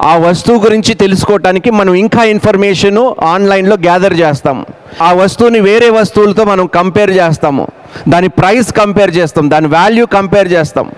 ఆ 0.01 0.17
వస్తువు 0.17 0.63
గురించి 0.63 0.93
తెలుసుకోవటానికి 0.93 1.69
మనం 1.71 1.93
ఇంకా 1.93 2.23
ఇన్ఫర్మేషన్ 2.23 3.13
ఆన్లైన్లో 3.23 3.75
గ్యాదర్ 3.75 4.13
చేస్తాం 4.13 4.65
ఆ 5.01 5.13
వస్తువుని 5.13 5.59
వేరే 5.59 5.89
వస్తువులతో 5.89 6.43
మనం 6.43 6.65
కంపేర్ 6.65 7.09
చేస్తాము. 7.09 7.67
దాని 8.09 8.27
ప్రైస్ 8.27 8.73
కంపేర్ 8.73 9.17
చేస్తాం 9.17 9.49
దాని 9.49 9.67
వాల్యూ 9.67 10.05
కంపేర్ 10.05 10.51
చేస్తాం 10.51 10.91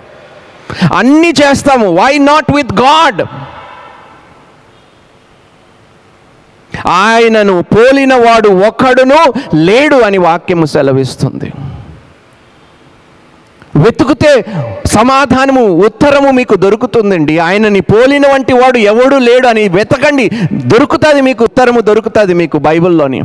అన్నీ 0.95 1.33
చేస్తాము. 1.43 1.95
వై 1.95 2.17
నాట్ 2.17 2.55
విత్ 2.55 2.73
గాడ్ 2.73 3.21
ఆయనను 6.87 7.61
పోలిన 7.61 8.13
వాడు 8.13 8.49
ఒక్కడును 8.49 9.33
లేడు 9.55 9.95
అని 9.95 10.17
వాక్యము 10.17 10.65
సెలవిస్తుంది. 10.65 11.51
వెతుకుతే 13.79 14.45
సమాధానము 14.85 15.65
ఉత్తరము 15.65 16.31
మీకు 16.31 16.55
దొరుకుతుందండి. 16.55 17.39
ఆయనని 17.39 17.81
పోలిన 17.81 18.27
వంటి 18.27 18.53
వాడు 18.53 18.77
ఎవడు 18.77 19.15
లేడు 19.15 19.47
అని 19.47 19.69
వెతకండి. 19.69 20.29
దొరుకుతుంది 20.53 21.21
మీకు 21.21 21.43
ఉత్తరము 21.43 21.79
దొరుకుతుంది 21.79 22.33
మీకు 22.33 22.57
బైబిల్లోని. 22.57 23.21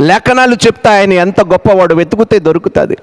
లేఖనాలు 0.00 0.54
చెప్తా 0.54 0.90
ఆయన 0.92 1.12
ఎంత 1.12 1.40
గొప్పవాడు 1.40 1.94
వెతుకుతే 1.94 2.38
దొరుకుతుంది. 2.38 2.96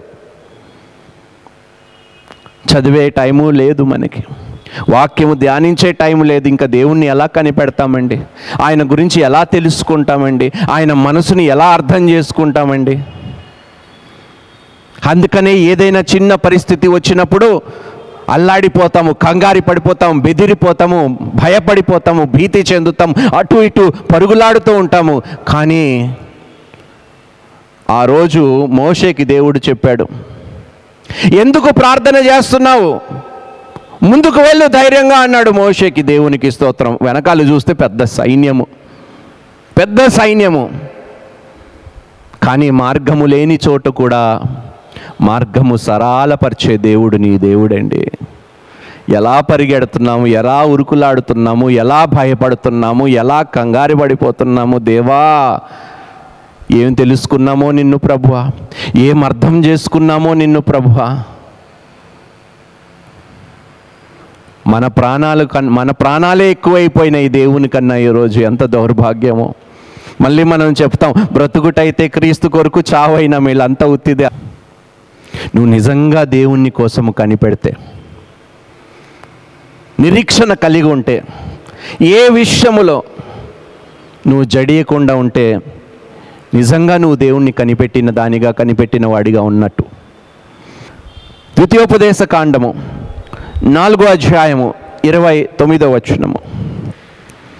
చదివే 2.71 3.09
టైము 3.09 3.49
లేదు 3.49 3.83
మనకి. 3.83 4.23
వాక్యము 4.89 5.33
ధ్యానించే 5.33 5.91
టైం 5.91 6.23
లేదు. 6.23 6.47
ఇంకా 6.47 6.65
దేవుణ్ణి 6.65 7.07
ఎలా 7.07 7.25
కనిపెడతామండి? 7.25 8.21
ఆయన 8.61 8.91
గురించి 8.91 9.21
ఎలా 9.21 9.43
తెలుసుకుంటామండి? 9.43 10.51
ఆయన 10.71 10.93
మనసుని 10.93 11.45
ఎలా 11.45 11.65
అర్థం 11.65 12.09
చేసుకుంటామండి? 12.09 13.03
అందుకనే 15.05 15.53
ఏదైనా 15.71 15.99
చిన్న 15.99 16.35
పరిస్థితి 16.35 16.87
వచ్చినప్పుడు 16.87 17.61
అల్లాడిపోతాము 18.29 19.11
కంగారి 19.13 19.61
పడిపోతాము 19.61 20.21
బెదిరిపోతాము 20.21 20.99
భయపడిపోతాము 21.43 22.23
భీతి 22.23 22.61
చెందుతాం 22.73 23.13
అటు 23.37 23.55
ఇటు 23.55 23.93
పరుగులాడుతూ 24.13 24.77
ఉంటాము. 24.77 25.21
కానీ 25.47 26.17
ఆ 27.89 28.05
రోజు 28.05 28.65
మోషేకి 28.65 29.23
దేవుడు 29.25 29.59
చెప్పాడు 29.69 30.07
ఎందుకు 31.33 31.69
ప్రార్థన 31.71 32.15
చేస్తున్నావు? 32.15 32.99
ముందుకు 34.03 34.39
వెళ్ళు 34.39 34.65
ధైర్యంగా 34.67 35.17
అన్నాడు 35.17 35.51
మోషేకి 35.51 36.01
దేవునికి 36.01 36.51
స్తోత్రం. 36.51 36.99
వెనకాల 37.01 37.41
చూస్తే 37.41 37.73
పెద్ద 37.73 38.03
సైన్యము 38.03 38.67
పెద్ద 39.77 40.07
సైన్యము. 40.07 40.79
కానీ 42.43 42.69
మార్గము 42.69 43.25
లేని 43.25 43.59
చోట 43.67 43.87
కూడా 43.87 44.41
మార్గము 45.21 45.77
సరాలపరిచే 45.77 46.77
దేవుడు 46.77 47.17
నీ 47.17 47.37
దేవుడండి. 47.37 48.11
ఎలా 49.09 49.39
పరిగెడుతున్నాము 49.39 50.27
ఎలా 50.27 50.63
ఉరుకులాడుతున్నాము 50.63 51.69
ఎలా 51.69 52.05
భయపడుతున్నాము 52.05 53.07
ఎలా 53.07 53.41
కంగారు 53.41 53.95
పడిపోతున్నాము 53.95 54.77
దేవా 54.77 55.59
ఏం 56.71 56.93
తెలుసుకున్నామో 56.93 57.71
నిన్ను 57.71 57.97
ప్రభువ? 57.97 58.51
ఏం 58.95 59.23
అర్థం 59.23 59.65
చేసుకున్నామో 59.65 60.33
నిన్ను 60.33 60.61
ప్రభువ? 60.61 61.23
మన 64.67 64.87
ప్రాణాలు 64.87 65.45
కన్ 65.45 65.69
మన 65.69 65.91
ప్రాణాలే 65.91 66.51
ఎక్కువైపోయినాయి 66.51 67.29
దేవుని 67.29 67.67
కన్నా 67.67 67.95
ఈరోజు. 67.95 68.39
ఎంత 68.39 68.63
దౌర్భాగ్యమో. 68.63 69.53
మళ్ళీ 70.21 70.43
మనం 70.43 70.73
చెప్తాం 70.81 71.13
బ్రతుకుటైతే 71.33 72.07
క్రీస్తు 72.07 72.47
కొరకు 72.47 72.81
చావైనా 72.93 73.37
వీళ్ళంతా 73.37 73.87
ఉత్తిదే 73.87 74.29
నువ్వు 75.55 75.71
నిజంగా 75.71 76.23
దేవుణ్ణి 76.23 76.69
కోసము 76.69 77.11
కనిపెడితే 77.11 77.73
నిరీక్షణ 79.99 80.53
కలిగి 80.53 80.83
ఉంటే 80.83 81.23
ఏ 82.01 82.29
విషయములో 82.29 83.03
నువ్వు 84.27 84.43
జడియకుండా 84.43 85.15
ఉంటే 85.15 85.59
నిజంగా 86.53 86.97
నువ్వు 86.97 87.15
దేవుణ్ణి 87.15 87.51
కనిపెట్టిన 87.51 88.09
దానిగా 88.09 88.51
కనిపెట్టిన 88.51 89.05
వాడిగా 89.07 89.41
ఉన్నట్టు. 89.41 89.83
ద్వితీయోపదేశ 91.55 92.21
కాండము 92.21 92.75
నాలుగో 93.63 94.05
అధ్యాయము 94.05 94.73
ఇరవై 95.05 95.49
తొమ్మిదో 95.59 95.91
వచనము. 95.91 96.39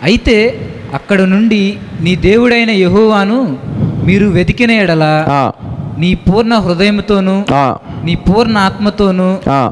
అయితే 0.03 0.59
అక్కడ 0.93 1.21
నుండి 1.21 1.77
నీ 2.01 2.15
దేవుడైన 2.15 2.71
యెహోవాను 2.71 3.57
మీరు 4.05 4.25
వెతికిన 4.27 4.71
ఎడల 4.71 5.03
నీ 5.97 6.15
పూర్ణ 6.15 6.55
హృదయముతోను 6.55 7.45
ఆ, 7.53 7.77
నీ 8.03 8.15
పూర్ణ 8.15 8.57
ఆత్మతోను 8.57 9.39
ఆ. 9.49 9.71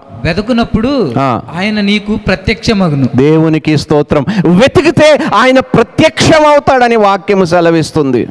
ఆయన 1.56 1.82
నీకు 1.82 2.16
ప్రత్యక్షమగును. 2.16 3.08
దేవునికి 3.16 3.78
స్తోత్రం. 3.78 4.26
వెతికితే 4.46 5.20
ఆయన 5.36 5.60
ప్రత్యక్షం 5.60 6.46
అవుతాడని 6.46 6.96
వాక్యము 6.96 7.46
సెలవిస్తుంది. 7.46 8.28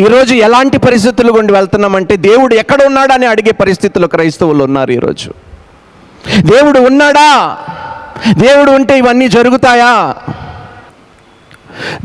ఈరోజు 0.00 0.34
ఎలాంటి 0.34 0.78
పరిస్థితులు 0.78 1.32
గుండి 1.32 1.52
వెళ్తున్నామంటే 1.52 2.16
దేవుడు 2.16 2.54
ఎక్కడ 2.54 2.84
ఉన్నాడని 2.86 3.26
అడిగే 3.26 3.50
పరిస్థితులు 3.50 4.06
క్రైస్తవులు 4.06 4.64
ఉన్నారు 4.64 4.92
ఈరోజు. 4.92 5.30
దేవుడు 6.40 6.80
ఉన్నాడా? 6.80 7.56
దేవుడు 8.32 8.70
ఉంటే 8.70 8.98
ఇవన్నీ 8.98 9.28
జరుగుతాయా? 9.28 10.14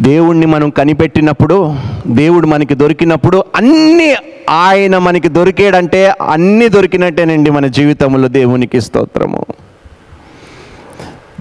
దేవుణ్ణి 0.01 0.45
మనం 0.45 0.69
కనిపెట్టినప్పుడు 0.69 1.75
దేవుడు 2.07 2.47
మనకి 2.47 2.75
దొరికినప్పుడు 2.75 3.43
అన్నీ 3.55 4.15
ఆయన 4.49 4.97
మనకి 4.97 5.27
దొరికాడంటే 5.27 6.13
అన్నీ 6.29 6.69
దొరికినట్టేనండి 6.69 7.49
మన 7.49 7.67
జీవితంలో 7.67 8.27
దేవునికి 8.27 8.81
స్తోత్రము. 8.81 9.45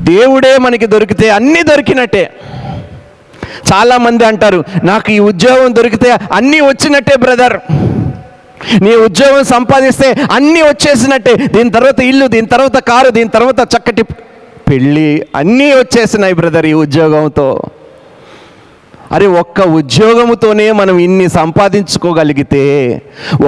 దేవుడే 0.01 0.59
మనకి 0.59 0.87
దొరికితే 0.87 1.31
అన్నీ 1.31 1.63
దొరికినట్టే. 1.63 2.31
చాలామంది 3.73 4.25
అంటారు 4.25 4.65
నాకు 4.85 5.13
ఈ 5.13 5.19
ఉద్యోగం 5.19 5.75
దొరికితే 5.75 6.11
అన్నీ 6.11 6.61
వచ్చినట్టే 6.61 7.17
బ్రదర్. 7.17 7.57
నీ 8.83 8.95
ఉద్యోగం 8.95 9.45
సంపాదిస్తే 9.45 10.09
అన్నీ 10.33 10.63
వచ్చేసినట్టే. 10.63 11.35
దీని 11.35 11.71
తర్వాత 11.71 12.01
ఇల్లు 12.01 12.27
దీని 12.27 12.47
తర్వాత 12.47 12.77
కారు 12.77 13.11
దీని 13.11 13.31
తర్వాత 13.31 13.61
చక్కటి 13.61 14.03
పెళ్ళి 14.71 15.27
అన్నీ 15.37 15.71
వచ్చేసినాయి 15.73 16.35
బ్రదర్ 16.35 16.67
ఈ 16.67 16.73
ఉద్యోగంతో. 16.73 17.63
అరే 19.13 19.27
ఒక్క 19.27 19.61
ఉద్యోగముతోనే 19.79 20.67
మనం 20.73 20.99
ఇన్ని 20.99 21.29
సంపాదించుకోగలిగితే 21.29 22.63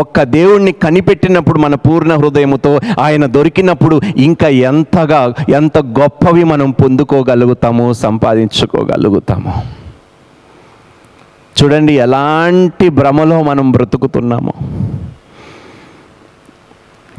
ఒక్క 0.00 0.22
దేవుణ్ణి 0.22 0.72
కనిపెట్టినప్పుడు 0.72 1.58
మన 1.58 1.74
పూర్ణ 1.74 2.12
హృదయముతో 2.14 2.72
ఆయన 2.98 3.26
దొరికినప్పుడు 3.26 4.00
ఇంకా 4.16 4.48
ఎంతగా 4.48 5.20
ఎంత 5.50 5.78
గొప్పవి 6.00 6.44
మనం 6.44 6.70
పొందుకోగలుగుతామో 6.70 7.86
సంపాదించుకోగలుగుతాము. 8.04 9.54
చూడండి 11.56 11.92
ఎలాంటి 12.06 12.88
భ్రమలో 12.88 13.42
మనం 13.42 13.66
బ్రతుకుతున్నాము. 13.72 14.54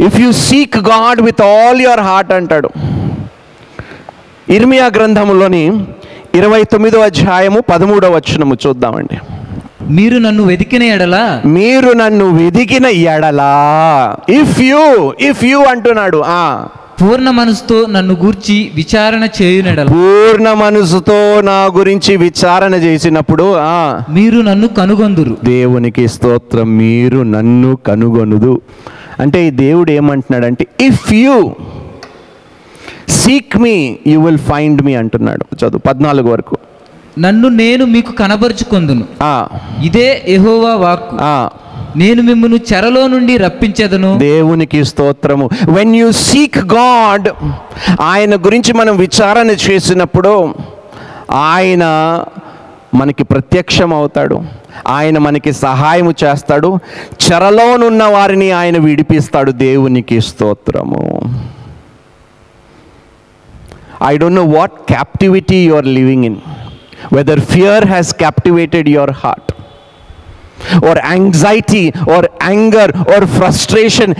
If 0.07 0.19
you 0.19 0.31
seek 0.31 0.77
God 0.77 1.21
with 1.21 1.41
all 1.41 1.81
your 1.81 1.99
heart 1.99 2.33
అంటాడు. 2.33 2.69
ఇర్మియా 4.49 4.87
గ్రంథములోని 4.95 5.63
ఇరవై 6.35 6.63
తొమ్మిదో 6.63 6.99
అధ్యాయము 6.99 7.59
పదమూడవ 7.69 8.15
వచనము 8.15 8.57
చూద్దామండి. 8.67 9.17
మీరు 9.89 10.17
నన్ను 10.17 10.43
వెతికిన 10.43 10.83
ఎడల? 10.83 11.41
మీరు 11.45 11.93
నన్ను 11.93 12.25
వెదికిన 12.35 12.85
ఎడలా? 12.85 13.51
ఇఫ్ 14.29 14.59
యూ 14.61 14.83
ఇఫ్ 15.21 15.45
యూ 15.45 15.59
అంటున్నాడు 15.63 16.21
ఆ. 16.25 16.67
పూర్ణ 17.01 17.29
మనసుతో 17.31 17.85
నన్ను 17.85 18.13
గూర్చి 18.13 18.71
విచారణ 18.75 19.27
చేయునెడల 19.41 19.87
పూర్ణ 19.87 20.53
మనసుతో 20.53 21.41
నా 21.41 21.65
గురించి 21.77 22.17
విచారణ 22.17 22.75
చేసినప్పుడు 22.75 23.55
ఆ. 23.57 24.03
మీరు 24.09 24.41
నన్ను 24.41 24.67
కనుగొందురు. 24.67 25.37
దేవునికి 25.43 26.07
స్తోత్రం 26.07 26.77
మీరు 26.77 27.17
నన్ను 27.17 27.75
కనుగొనుదు. 27.75 28.61
అంటే 29.19 29.47
ఈ 29.47 29.49
దేవుడు 29.49 29.91
ఏమంటున్నాడంటే 29.91 30.65
if 30.81 31.13
you 31.13 31.35
seek 33.09 33.57
me 33.57 33.97
you 34.07 34.19
will 34.19 34.37
find 34.37 34.81
me 34.81 34.95
అంటున్నాడు. 34.95 35.65
చదువు 35.65 35.77
పద్నాలుగు 35.77 36.31
వరకు. 36.31 36.57
నన్ను 37.19 37.49
నేను 37.49 37.85
మీకు 37.85 38.11
కనబరుచుకొందును. 38.11 39.05
ఆ, 39.21 39.47
ఇదే 39.83 40.25
యెహోవా 40.27 40.75
వాక్కు. 40.75 41.17
ఆ, 41.21 41.49
నేను 41.95 42.23
మిమ్మల్ని 42.23 42.59
చెరలో 42.73 43.07
నుండి 43.07 43.37
రప్పించెదను. 43.37 44.17
దేవునికి 44.17 44.85
స్తోత్రము. 44.85 45.49
వెన్ 45.69 45.95
యూ 45.95 46.11
సీక్ 46.11 46.57
గాడ్ 46.57 47.29
ఆయన 48.01 48.35
గురించి 48.35 48.73
మనం 48.73 48.97
విచారణ 48.97 49.49
చేసినప్పుడు 49.49 50.55
ఆయన 51.31 51.83
మనకి 52.93 53.23
ప్రత్యక్షం 53.23 53.93
అవుతాడు. 53.93 54.41
ఆయన 54.87 55.17
మనకి 55.17 55.53
సహాయము 55.53 56.13
చేస్తాడు. 56.23 56.77
చెరలోనున్న 57.23 58.03
వారిని 58.03 58.51
ఆయన 58.51 58.77
విడిపిస్తాడు. 58.77 59.51
దేవునికి 59.51 60.21
స్తోత్రము. 60.21 61.21
I 64.01 64.13
don't 64.17 64.35
know 64.35 64.45
what 64.57 64.75
captivity 64.93 65.59
you 65.65 65.75
are 65.75 65.89
living 65.97 66.25
in 66.25 66.39
whether 67.13 67.39
fear 67.53 67.85
has 67.85 68.11
captivated 68.15 68.89
your 68.89 69.11
heart 69.23 69.51
or 70.89 70.99
anxiety 71.11 71.81
or 72.15 72.27
anger 72.43 72.91
or 73.13 73.25
frustration 73.37 74.13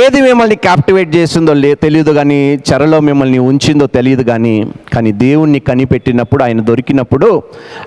ఏది 0.00 0.20
మిమ్మల్ని 0.20 0.56
క్యాప్టివేట్ 0.66 1.16
చేసిందో 1.16 1.52
లే 1.54 1.74
తెలియదు 1.74 2.12
కానీ 2.12 2.38
చెరలో 2.68 3.00
మిమ్మల్ని 3.00 3.38
ఉంచిందో 3.48 3.86
తెలియదు 3.96 4.22
కానీ 4.22 4.54
కానీ 4.94 5.12
దేవుణ్ణి 5.24 5.60
కనిపెట్టినప్పుడు 5.60 6.44
ఆయన 6.44 6.60
దొరికినప్పుడు 6.60 7.28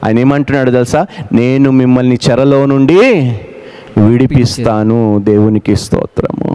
ఆయన 0.04 0.20
ఏమంటున్నాడు 0.20 0.72
తెలుసా? 0.72 1.02
నేను 1.32 1.72
మిమ్మల్ని 1.72 2.18
చెరలో 2.26 2.66
నుండి 2.66 3.00
విడిపిస్తాను 3.98 5.00
దేవునికి 5.24 5.76
స్తోత్రము. 5.76 6.52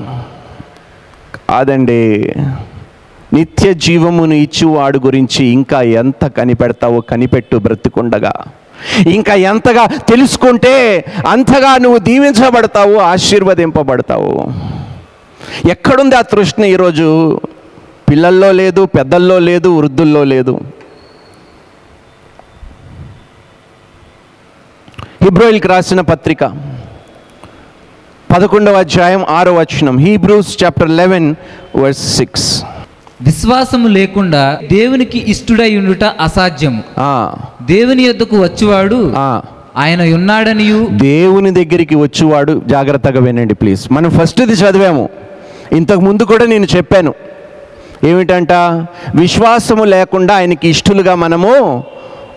కాదండి 1.49 2.33
నిత్య 3.33 3.73
జీవమును 3.73 4.33
ఇచ్చువాడు 4.33 4.99
గురించి 4.99 5.45
ఇంకా 5.45 5.81
ఎంత 5.81 6.27
కనిపెడతావో 6.27 7.01
కనిపెట్టు 7.01 7.57
బ్రతికుండగా. 7.57 8.33
ఇంకా 9.07 9.33
ఎంతగా 9.33 9.85
తెలుసుకుంటే 9.85 11.05
అంతగా 11.27 11.77
నువ్వు 11.77 11.97
దీవించబడతావు 11.97 12.95
ఆశీర్వదింపబడతావు. 12.95 14.51
ఎక్కడుంది 15.69 16.15
ఆ 16.15 16.21
తృష్ణ 16.21 16.63
ఈరోజు? 16.63 17.39
పిల్లల్లో 18.09 18.51
లేదు 18.51 18.85
పెద్దల్లో 18.85 19.39
లేదు 19.39 19.69
వృద్ధుల్లో 19.77 20.23
లేదు. 20.23 20.59
హిబ్రోయిల్కి 25.23 25.67
రాసిన 25.67 26.01
పత్రిక 26.01 26.43
పదకొండవ 28.31 28.73
అధ్యాయం 28.73 29.25
ఆరో 29.29 29.53
వచనం. 29.53 29.97
Hebrews 29.97 30.63
chapter 30.63 30.89
eleven 30.89 31.35
verse 31.75 32.15
six. 32.17 32.63
విశ్వాసము 33.21 33.87
లేకుండా 33.87 34.59
దేవునికి 34.71 35.31
ఇష్టుడై 35.31 35.77
ఉండుట 35.77 36.03
అసాధ్యము. 36.03 36.83
దేవుని 37.61 38.03
యొద్దకు 38.03 38.41
వచ్చువాడు 38.41 39.13
ఆయన 39.75 40.01
ఉన్నాడనియు. 40.15 40.87
దేవుని 40.91 41.51
దగ్గరికి 41.51 41.95
వచ్చేవాడు. 41.95 42.61
జాగ్రత్తగా 42.65 43.19
వినండి 43.19 43.53
ప్లీజ్. 43.53 43.91
మనం 43.91 44.09
ఫస్ట్ది 44.09 44.53
చదివాము. 44.53 45.09
ఇంతకు 45.73 45.99
ముందు 45.99 46.23
కూడా 46.23 46.45
నేను 46.45 46.67
చెప్పాను. 46.75 47.13
ఏమిటంట? 48.03 48.51
విశ్వాసము 49.15 49.83
లేకుండా 49.83 50.35
ఆయనకి 50.35 50.69
ఇష్టలుగా 50.69 51.15
మనము 51.15 51.83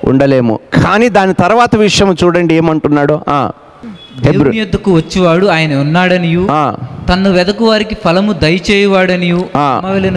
ఉండలేము. 0.04 0.58
కానీ 0.84 1.08
దాని 1.08 1.34
తర్వాత 1.34 1.76
విషయం 1.76 2.16
చూడండి 2.24 2.54
ఏమంటున్నాడు? 2.54 3.20
దేవుని 4.20 4.58
యొద్దకు 4.58 4.92
వచ్చువాడు 4.92 5.46
ఆయన 5.46 5.74
ఉన్నాడనియు. 5.74 6.48
ఆ, 6.50 6.74
తన్ను 7.08 7.32
వెదకు 7.32 7.64
వారికి 7.64 7.96
ఫలము 8.04 8.32
దయచేయువాడనియు. 8.32 9.44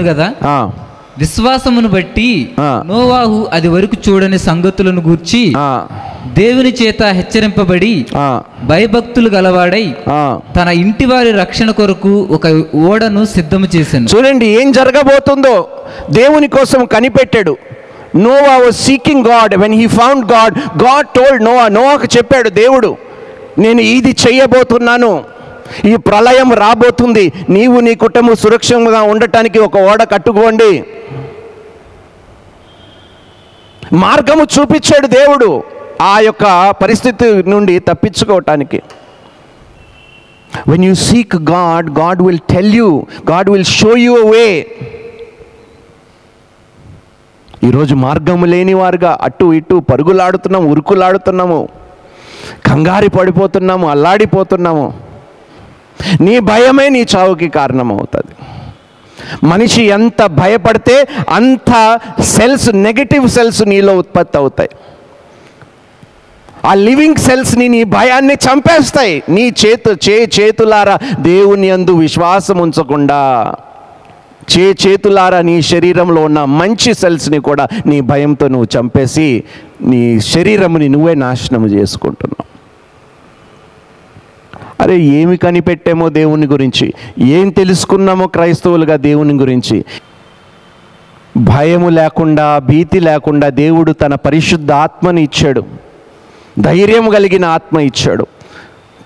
కదా 0.03 0.33
విశ్వాసమును 1.17 1.87
బట్టి. 1.87 2.27
నోవాహు 2.85 3.47
అది 3.51 3.67
వరకు 3.67 3.97
చూడని 4.05 4.37
సంగతులను 4.39 5.01
గూర్చి 5.01 5.41
దేవుని 6.33 6.71
చేత 6.71 7.03
హెచ్చరింపబడి 7.03 7.91
ఆ, 8.15 8.25
భయభక్తులు 8.63 9.29
గలవాడై 9.29 9.83
ఆ. 10.11 10.21
తన 10.57 10.67
ఇంటి 10.79 11.05
వారి 11.05 11.31
రక్షణ 11.33 11.71
కొరకు 11.71 12.27
ఒక 12.31 12.45
ఓడను 12.83 13.25
సిద్ధము 13.25 13.67
చేశాను. 13.75 14.07
చూడండి 14.07 14.45
ఏం 14.59 14.71
జరగబోతుందో 14.71 15.55
దేవుని 16.11 16.47
కోసం 16.47 16.85
కనిపెట్టాడు. 16.85 17.55
Noah 18.15 18.57
was 18.57 18.75
seeking 18.77 19.25
God 19.25 19.55
when 19.55 19.73
he 19.73 19.87
found 19.93 20.25
God 20.31 20.55
God 20.83 21.07
told 21.15 21.43
Noah 21.43 21.67
నోవాకు 21.69 22.07
చెప్పాడు 22.17 22.49
దేవుడు 22.55 22.91
నేను 23.59 23.81
ఇది 23.89 24.15
చెయ్యబోతున్నాను 24.23 25.11
ఈ 25.85 25.95
ప్రళయం 25.95 26.53
రాబోతుంది. 26.53 27.33
నీవు 27.49 27.79
నీ 27.79 27.95
కుటుంబం 27.95 28.35
సురక్షితంగా 28.35 29.01
ఉండటానికి 29.01 29.59
ఒక 29.59 29.77
ఓడ 29.77 30.03
కట్టుకోండి. 30.03 30.85
మార్గము 33.93 34.43
చూపించాడు 34.43 35.07
దేవుడు 35.07 35.63
ఆ 36.01 36.19
యొక్క 36.19 36.71
పరిస్థితి 36.71 37.43
నుండి 37.43 37.79
తప్పించుకోవటానికి. 37.79 38.81
When 40.67 40.85
you 40.85 40.93
seek 40.93 41.35
God 41.35 41.89
God 41.99 42.21
will 42.21 42.39
tell 42.49 42.73
you 42.73 43.05
God 43.31 43.49
will 43.49 43.65
show 43.65 43.97
you 43.97 44.13
way 44.29 44.45
ఈరోజు 47.67 47.95
మార్గము 47.95 48.45
లేని 48.45 48.73
వారుగా 48.73 49.17
అటు 49.21 49.53
ఇటు 49.53 49.75
పరుగులాడుతున్నాము 49.79 50.71
ఉరుకులాడుతున్నాము. 50.71 51.69
కంగారి 52.65 53.09
పడిపోతున్నాము 53.09 53.89
అల్లాడిపోతున్నాము. 53.89 55.08
నీ 56.21 56.39
భయమే 56.39 56.89
నీ 56.89 57.05
చావుకి 57.15 57.49
కారణమవుతుంది. 57.49 58.33
మనిషి 59.43 59.83
ఎంత 59.83 60.25
భయపడితే 60.25 61.07
అంత 61.29 61.99
సెల్స్ 62.21 62.69
నెగటివ్ 62.75 63.27
సెల్స్ 63.29 63.61
నీలో 63.67 63.97
ఉత్పత్తి 63.97 64.37
అవుతాయి 64.37 64.69
ఆ 66.65 66.73
లివింగ్ 66.73 67.15
సెల్స్ని 67.15 67.67
నీ 67.67 67.83
భయాన్ని 67.83 68.33
చంపేస్తాయి. 68.33 69.23
నీ 69.29 69.53
చేతు 69.61 69.91
చే 70.09 70.29
చేతులారా 70.39 70.99
దేవుని 71.19 71.69
అందు 71.69 71.91
విశ్వాసం 71.91 72.57
ఉంచకుండా 72.57 73.19
చే 74.51 74.75
చేతులారా 74.87 75.41
నీ 75.41 75.61
శరీరంలో 75.61 76.21
ఉన్న 76.23 76.43
మంచి 76.43 76.93
సెల్స్ని 76.93 77.39
కూడా 77.39 77.67
నీ 77.85 78.01
భయంతో 78.01 78.47
నువ్వు 78.47 78.67
చంపేసి 78.77 79.43
నీ 79.81 80.19
శరీరముని 80.19 80.89
నువ్వే 80.89 81.13
నాశనం 81.15 81.65
చేసుకుంటున్నావు. 81.65 82.58
అరే 84.81 84.99
ఏమి 84.99 85.37
కనిపెట్టామో 85.37 86.09
దేవుని 86.09 86.47
గురించి? 86.47 86.93
ఏం 87.19 87.49
తెలుసుకున్నామో 87.49 88.27
క్రైస్తవులుగా 88.27 88.95
దేవుని 88.95 89.33
గురించి? 89.33 89.85
భయము 91.37 91.89
లేకుండా 91.89 92.59
భీతి 92.59 92.99
లేకుండా 92.99 93.49
దేవుడు 93.49 93.91
తన 93.91 94.15
పరిశుద్ధ 94.15 94.71
ఆత్మని 94.71 95.23
ఇచ్చాడు. 95.23 95.63
ధైర్యం 96.59 97.09
కలిగిన 97.09 97.45
ఆత్మ 97.45 97.79
ఇచ్చాడు. 97.79 98.27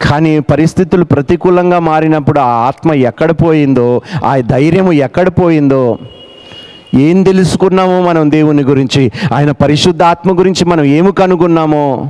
కానీ 0.02 0.40
పరిస్థితులు 0.40 1.06
ప్రతికూలంగా 1.06 1.80
మారినప్పుడు 1.80 2.40
ఆ 2.40 2.48
ఆత్మ 2.48 2.94
ఎక్కడ 2.94 3.32
పోయిందో 3.32 4.02
ఆ 4.26 4.38
ధైర్యము 4.38 4.92
ఎక్కడ 4.92 5.28
పోయిందో 5.30 5.98
ఏం 6.94 7.24
తెలుసుకున్నామో 7.24 8.02
మనం 8.02 8.32
దేవుని 8.32 8.64
గురించి? 8.64 9.12
ఆయన 9.34 9.52
పరిశుద్ధ 9.52 10.04
ఆత్మ 10.04 10.40
గురించి 10.40 10.66
మనం 10.66 10.84
ఏమి 10.84 11.12
కనుగొన్నామో? 11.12 12.08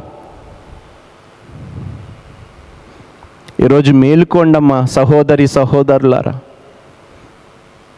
ఈరోజు 3.64 3.92
మేలుకోండమ్మా 3.92 4.86
సహోదరి 4.86 5.48
సహోదరులారా. 5.48 6.40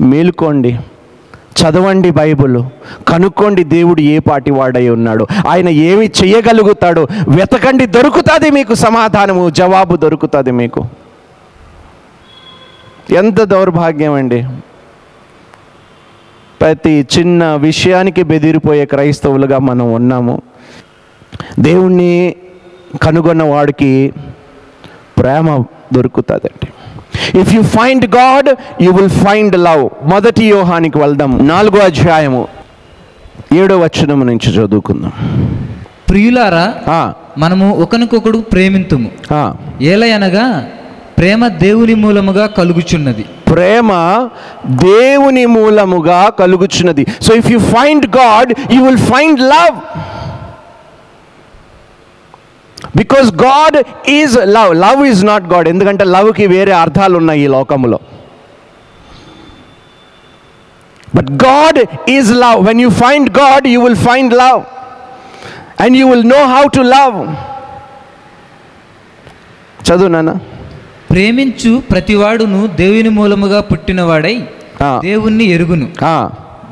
మేలుకోండి 0.01 0.80
చదవండి 1.60 2.10
బైబిల్ 2.12 2.58
కనుక్కోండి 3.08 3.63
దేవుడు 3.63 4.01
ఏ 4.01 4.19
పాటి 4.19 4.51
వాడై 4.51 4.89
ఉన్నాడు 4.89 5.28
ఆయన 5.47 5.69
ఏమి 5.69 6.12
చేయగలుగుతాడు 6.23 7.08
వెతకండి 7.28 7.86
దొరుకుతుంది 7.86 8.49
మీకు 8.49 8.73
సమాధానము 8.73 9.49
జవాబు 9.49 9.95
దొరుకుతుంది 9.95 10.51
మీకు. 10.51 10.84
ఎంత 13.15 13.41
దౌర్భాగ్యం 13.43 14.13
అండి 14.13 14.45
ప్రతి 16.62 17.08
చిన్న 17.19 17.56
విషయానికి 17.56 18.23
బెదిరిపోయే 18.23 18.86
క్రైస్తవులుగా 18.86 19.58
మనం 19.58 19.93
ఉన్నాము. 19.93 20.41
దేవుణ్ణి 21.60 22.36
కనుగొన్న 23.01 23.43
వాడికి 23.43 24.13
ప్రేమ 25.17 25.63
దొరుకుతుందండి. 25.93 26.67
If 27.39 27.54
you 27.54 27.62
find 27.62 28.15
God 28.15 28.84
you 28.84 28.91
will 28.91 29.10
find 29.10 29.63
love 29.63 29.89
మొదటి 30.04 30.45
యోహానికి 30.45 30.97
వెళ్దాం. 30.97 31.47
నాలుగో 31.47 31.80
అధ్యాయము. 31.80 32.47
ఏడో 33.54 33.80
వచనం 33.80 34.28
నుంచి 34.28 34.51
చదువుకుందాం. 34.51 35.12
ప్రియులారా 36.10 37.13
మనము 37.38 37.78
ఒకరికొకడు 37.78 38.38
ప్రేమింతుము. 38.38 39.12
ఏలయనగా 39.82 40.69
ప్రేమ 41.17 41.47
దేవుని 41.47 41.95
మూలముగా 41.95 42.45
కలుగుచున్నది. 42.45 43.25
ప్రేమ 43.51 43.89
దేవుని 44.67 45.45
మూలముగా 45.45 46.32
కలుగుచున్నది. 46.39 47.06
So 47.21 47.36
if 47.36 47.51
you 47.51 47.60
find 47.60 48.15
God 48.17 48.54
you 48.73 48.82
will 48.82 48.97
find 48.97 49.39
love 49.39 49.75
because 52.95 53.27
God 53.45 53.77
is 54.10 54.36
love 54.55 54.71
love 54.75 54.99
is 55.08 55.23
not 55.25 55.45
God 55.53 55.67
ఎందుకంటే 55.69 56.03
లవ్కి 56.15 56.47
వేరే 56.47 56.71
అర్థాలు 56.71 57.17
ఉన్నాయి 57.17 57.43
ఈ 57.43 57.47
లోకములో. 57.47 57.99
But 61.15 61.31
God 61.45 61.79
is 62.10 62.31
love 62.43 62.65
when 62.67 62.81
you 62.81 62.89
find 63.03 63.29
God 63.39 63.67
you 63.73 63.81
will 63.84 64.01
find 64.08 64.34
love 64.43 64.62
and 65.84 65.97
you 65.97 66.05
will 66.10 66.27
know 66.29 66.41
how 66.53 66.63
to 66.77 66.81
love 66.95 67.17
చదువు 69.88 70.08
నాన్న. 70.08 70.34
ప్రేమించు 71.12 71.71
ప్రతివాడును 71.91 72.67
దేవుని 72.67 73.10
మూలముగా 73.10 73.60
పుట్టినవాడై. 73.62 74.38
దేవుణ్ణి 74.81 75.45
ఎరుగును. 75.55 75.88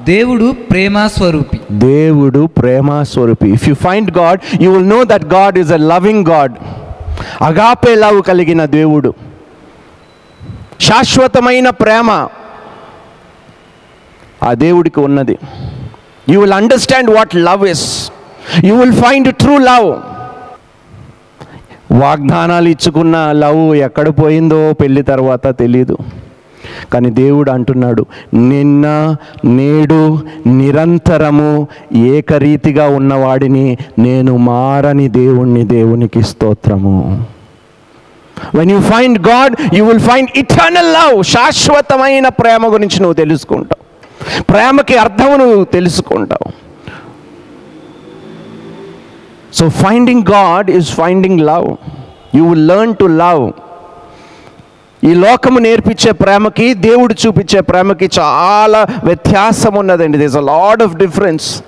దేవుడు 0.04 0.56
ప్రేమ 0.72 1.08
స్వరూపి. 1.08 1.60
దేవుడు 1.72 2.48
ప్రేమ 2.58 3.04
స్వరూపి. 3.04 3.50
If 3.50 3.70
you 3.70 3.76
find 3.76 4.18
God 4.18 4.40
you 4.62 4.74
will 4.74 4.90
know 4.90 5.04
that 5.04 5.26
God 5.26 5.58
is 5.58 5.74
a 5.74 5.78
loving 5.78 6.28
God 6.28 6.54
agape 7.42 7.96
love 7.96 8.24
కలిగిన 8.24 8.66
దేవుడు. 8.66 9.14
శాశ్వతమైన 10.80 11.70
ప్రేమ 11.70 12.28
ఆ 14.44 14.54
దేవుడికి 14.54 15.00
ఉన్నది. 15.00 15.38
You 16.30 16.42
will 16.42 16.54
understand 16.54 17.10
what 17.10 17.36
love 17.36 17.68
is 17.68 18.12
you 18.64 18.80
will 18.80 18.94
find 18.94 19.36
true 19.36 19.58
love 19.58 19.96
వాగ్దానాలు 21.92 22.70
ఇచ్చుకున్న 22.70 23.32
లవ్ 23.32 23.76
ఎక్కడ 23.76 24.10
పోయిందో 24.10 24.74
పెళ్ళి 24.74 25.02
తర్వాత 25.02 25.48
తెలీదు. 25.48 25.98
కానీ 26.94 27.10
దేవుడు 27.10 27.52
అంటున్నాడు 27.52 28.06
నిన్న 28.34 29.16
నేడు 29.46 30.20
నిరంతరము 30.48 31.68
ఏకరీతిగా 31.94 32.88
ఉన్నవాడిని 32.88 33.78
నేను 34.00 34.38
మారని 34.38 35.08
దేవుణ్ణి 35.08 35.64
దేవునికి 35.64 36.24
స్తోత్రము. 36.24 37.26
When 38.56 38.72
you 38.72 38.82
find 38.82 39.28
God 39.28 39.76
you 39.76 39.86
will 39.86 40.00
find 40.00 40.30
eternal 40.36 40.94
love 40.94 41.24
శాశ్వతమైన 41.24 42.28
ప్రేమ 42.28 42.74
గురించి 42.74 43.00
నువ్వు 43.00 43.14
తెలుసుకుంటావు. 43.14 43.84
ప్రేమకి 44.42 44.96
అర్థము 44.98 45.36
నువ్వు 45.36 45.64
తెలుసుకుంటావు. 45.64 46.52
So 49.54 49.70
finding 49.70 50.24
God 50.32 50.72
is 50.72 50.90
finding 50.92 51.40
love 51.40 51.76
you 52.36 52.50
will 52.50 52.68
learn 52.68 52.96
to 52.96 53.06
love 53.06 53.52
ఈ 55.04 55.14
లోకము 55.14 55.60
నేర్పించే 55.60 56.12
ప్రేమకి 56.12 56.74
దేవుడు 56.74 57.16
చూపించే 57.28 57.62
ప్రేమకి 57.62 58.10
చాలా 58.20 58.86
వ్యత్యాసం 59.04 59.76
ఉన్నదండి. 59.76 60.18
This 60.18 60.36
a 60.36 60.40
lot 60.40 60.84
of 60.84 60.96
difference 60.96 61.64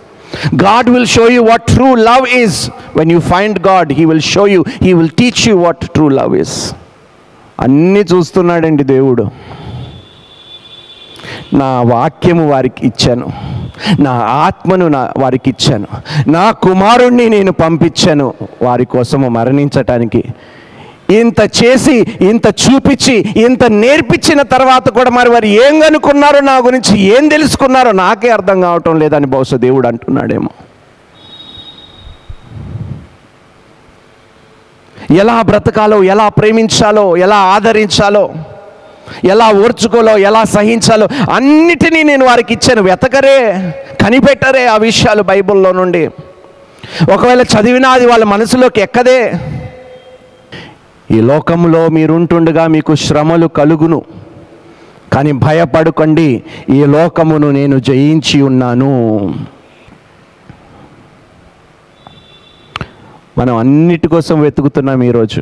God 0.63 0.89
will 0.89 1.07
show 1.07 1.27
you 1.29 1.43
what 1.43 1.63
true 1.63 1.95
love 1.95 2.35
is 2.35 2.69
when 2.97 3.11
you 3.11 3.19
find 3.19 3.67
God 3.67 3.93
he 3.93 4.05
will 4.05 4.21
show 4.21 4.47
you 4.47 4.63
he 4.83 4.93
will 4.93 5.09
teach 5.09 5.49
you 5.49 5.57
what 5.57 5.77
true 5.77 6.07
love 6.09 6.35
is 6.35 6.73
అన్నీ 7.59 7.99
చూస్తున్నాడండి 7.99 8.83
దేవుడు. 8.83 9.27
నా 11.53 11.81
వాక్యము 11.81 12.49
వారికి 12.49 12.87
ఇచ్చాను. 12.87 13.31
నా 13.99 14.11
ఆత్మను 14.11 14.87
నా 14.87 15.13
వారికి 15.17 15.49
ఇచ్చాను. 15.49 15.87
నా 16.29 16.51
కుమారుణ్ణి 16.51 17.29
నేను 17.29 17.51
పంపించాను 17.51 18.33
వారి 18.61 18.85
కోసము 18.85 19.29
మరణించటానికి. 19.29 20.23
ఇంత 21.09 21.51
చేసి 21.63 22.05
ఇంత 22.21 22.47
చూపించి 22.47 23.15
ఇంత 23.45 23.63
నేర్పించిన 23.65 24.41
తర్వాత 24.41 24.89
కూడా 24.89 25.09
మరి 25.09 25.29
వారు 25.29 25.45
ఏం 25.45 25.79
కనుక్కున్నారో 25.79 26.39
నా 26.39 26.57
గురించి 26.57 26.99
ఏం 26.99 27.27
తెలుసుకున్నారో 27.27 27.91
నాకే 27.91 28.29
అర్థం 28.29 28.61
కావటం 28.61 28.99
లేదని 28.99 29.25
బహుశా 29.25 29.57
దేవుడు 29.57 29.87
అంటున్నాడేమో. 29.87 30.49
ఎలా 35.15 35.41
బ్రతకాలో 35.41 36.03
ఎలా 36.03 36.29
ప్రేమించాలో 36.29 37.17
ఎలా 37.17 37.35
ఆదరించాలో 37.35 38.33
ఎలా 39.25 39.51
ఓర్చుకోలో 39.51 40.17
ఎలా 40.17 40.43
సహించాలో 40.43 41.07
అన్నిటినీ 41.33 42.03
నేను 42.03 42.25
వారికి 42.25 42.53
ఇచ్చాను. 42.53 42.81
వెతకరే 42.81 43.73
కనిపెట్టరే 44.03 44.65
ఆ 44.65 44.77
విషయాలు 44.77 45.23
బైబిల్లో 45.23 45.71
నుండి. 45.71 46.09
ఒకవేళ 47.13 47.41
చదివినా 47.41 47.89
అది 47.89 48.05
వాళ్ళ 48.05 48.23
మనసులోకి 48.23 48.81
ఎక్కదే 48.81 49.31
ఈ 51.11 51.21
లోకంలో 51.21 51.89
మీరుంటుండగా 51.89 52.67
మీకు 52.67 52.95
శ్రమలు 52.95 53.47
కలుగును. 53.47 54.03
కానీ 55.13 55.31
భయపడకండి 55.31 56.43
ఈ 56.69 56.85
లోకమును 56.85 57.51
నేను 57.51 57.79
జయించి 57.79 58.41
ఉన్నాను. 58.41 59.33
మనం 63.37 63.55
అన్నిటి 63.55 64.07
కోసం 64.07 64.41
వెతుకుతున్నాం 64.41 65.03
ఈరోజు. 65.03 65.41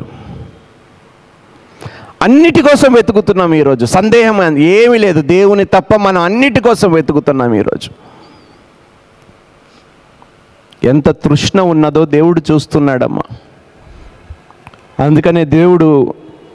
అన్నిటి 2.22 2.62
కోసం 2.62 2.92
వెతుకుతున్నాం 2.92 3.54
ఈరోజు. 3.54 3.86
సందేహం 3.86 4.58
ఏమీ 4.58 4.98
లేదు. 4.98 5.20
దేవుని 5.20 5.64
తప్ప 5.64 5.94
మనం 5.94 6.22
అన్నిటి 6.22 6.60
కోసం 6.60 6.92
వెతుకుతున్నాం 6.92 7.54
ఈరోజు. 7.54 7.90
ఎంత 10.86 11.08
తృష్ణ 11.08 11.60
ఉన్నదో 11.60 12.04
దేవుడు 12.04 12.42
చూస్తున్నాడమ్మా. 12.52 13.36
అందుకనే 14.98 15.42
దేవుడు 15.54 15.88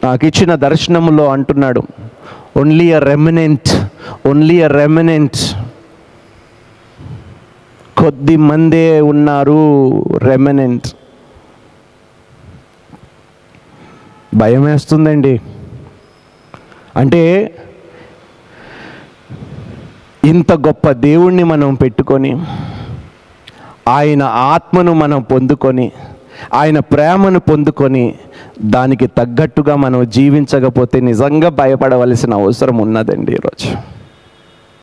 నాకు 0.04 0.24
ఇచ్చిన 0.26 0.52
దర్శనములో 0.58 1.26
అంటున్నాడు 1.30 1.82
only 2.58 2.86
a 2.92 3.00
remnant 3.04 3.70
only 4.28 4.56
a 4.62 4.70
remnant 4.74 5.40
కొద్ది 7.98 8.36
మందే 8.50 8.86
ఉన్నారు 9.12 9.60
రెమినెంట్ 10.24 10.88
భయం 14.34 14.64
వేస్తుందండి 14.64 15.34
అంటే 16.96 17.22
ఇంత 20.24 20.52
గొప్ప 20.66 20.92
దేవుణ్ణి 21.02 21.44
మనం 21.44 21.76
పెట్టుకొని 21.76 22.32
ఆయన 23.90 24.24
ఆత్మను 24.50 24.92
మనం 24.94 25.20
పొందుకొని 25.32 25.88
ఆయన 26.54 26.80
ప్రేమను 26.92 27.40
పొందుకొని 27.40 28.04
దానికి 28.62 29.08
తగ్గట్టుగా 29.08 29.76
మనం 29.76 30.10
జీవించకపోతే 30.10 31.00
నిజంగా 31.00 31.50
భయపడవలసిన 31.50 32.34
అవసరం 32.34 32.78
ఉన్నదండి 32.78 33.32
ఈరోజు. 33.32 33.99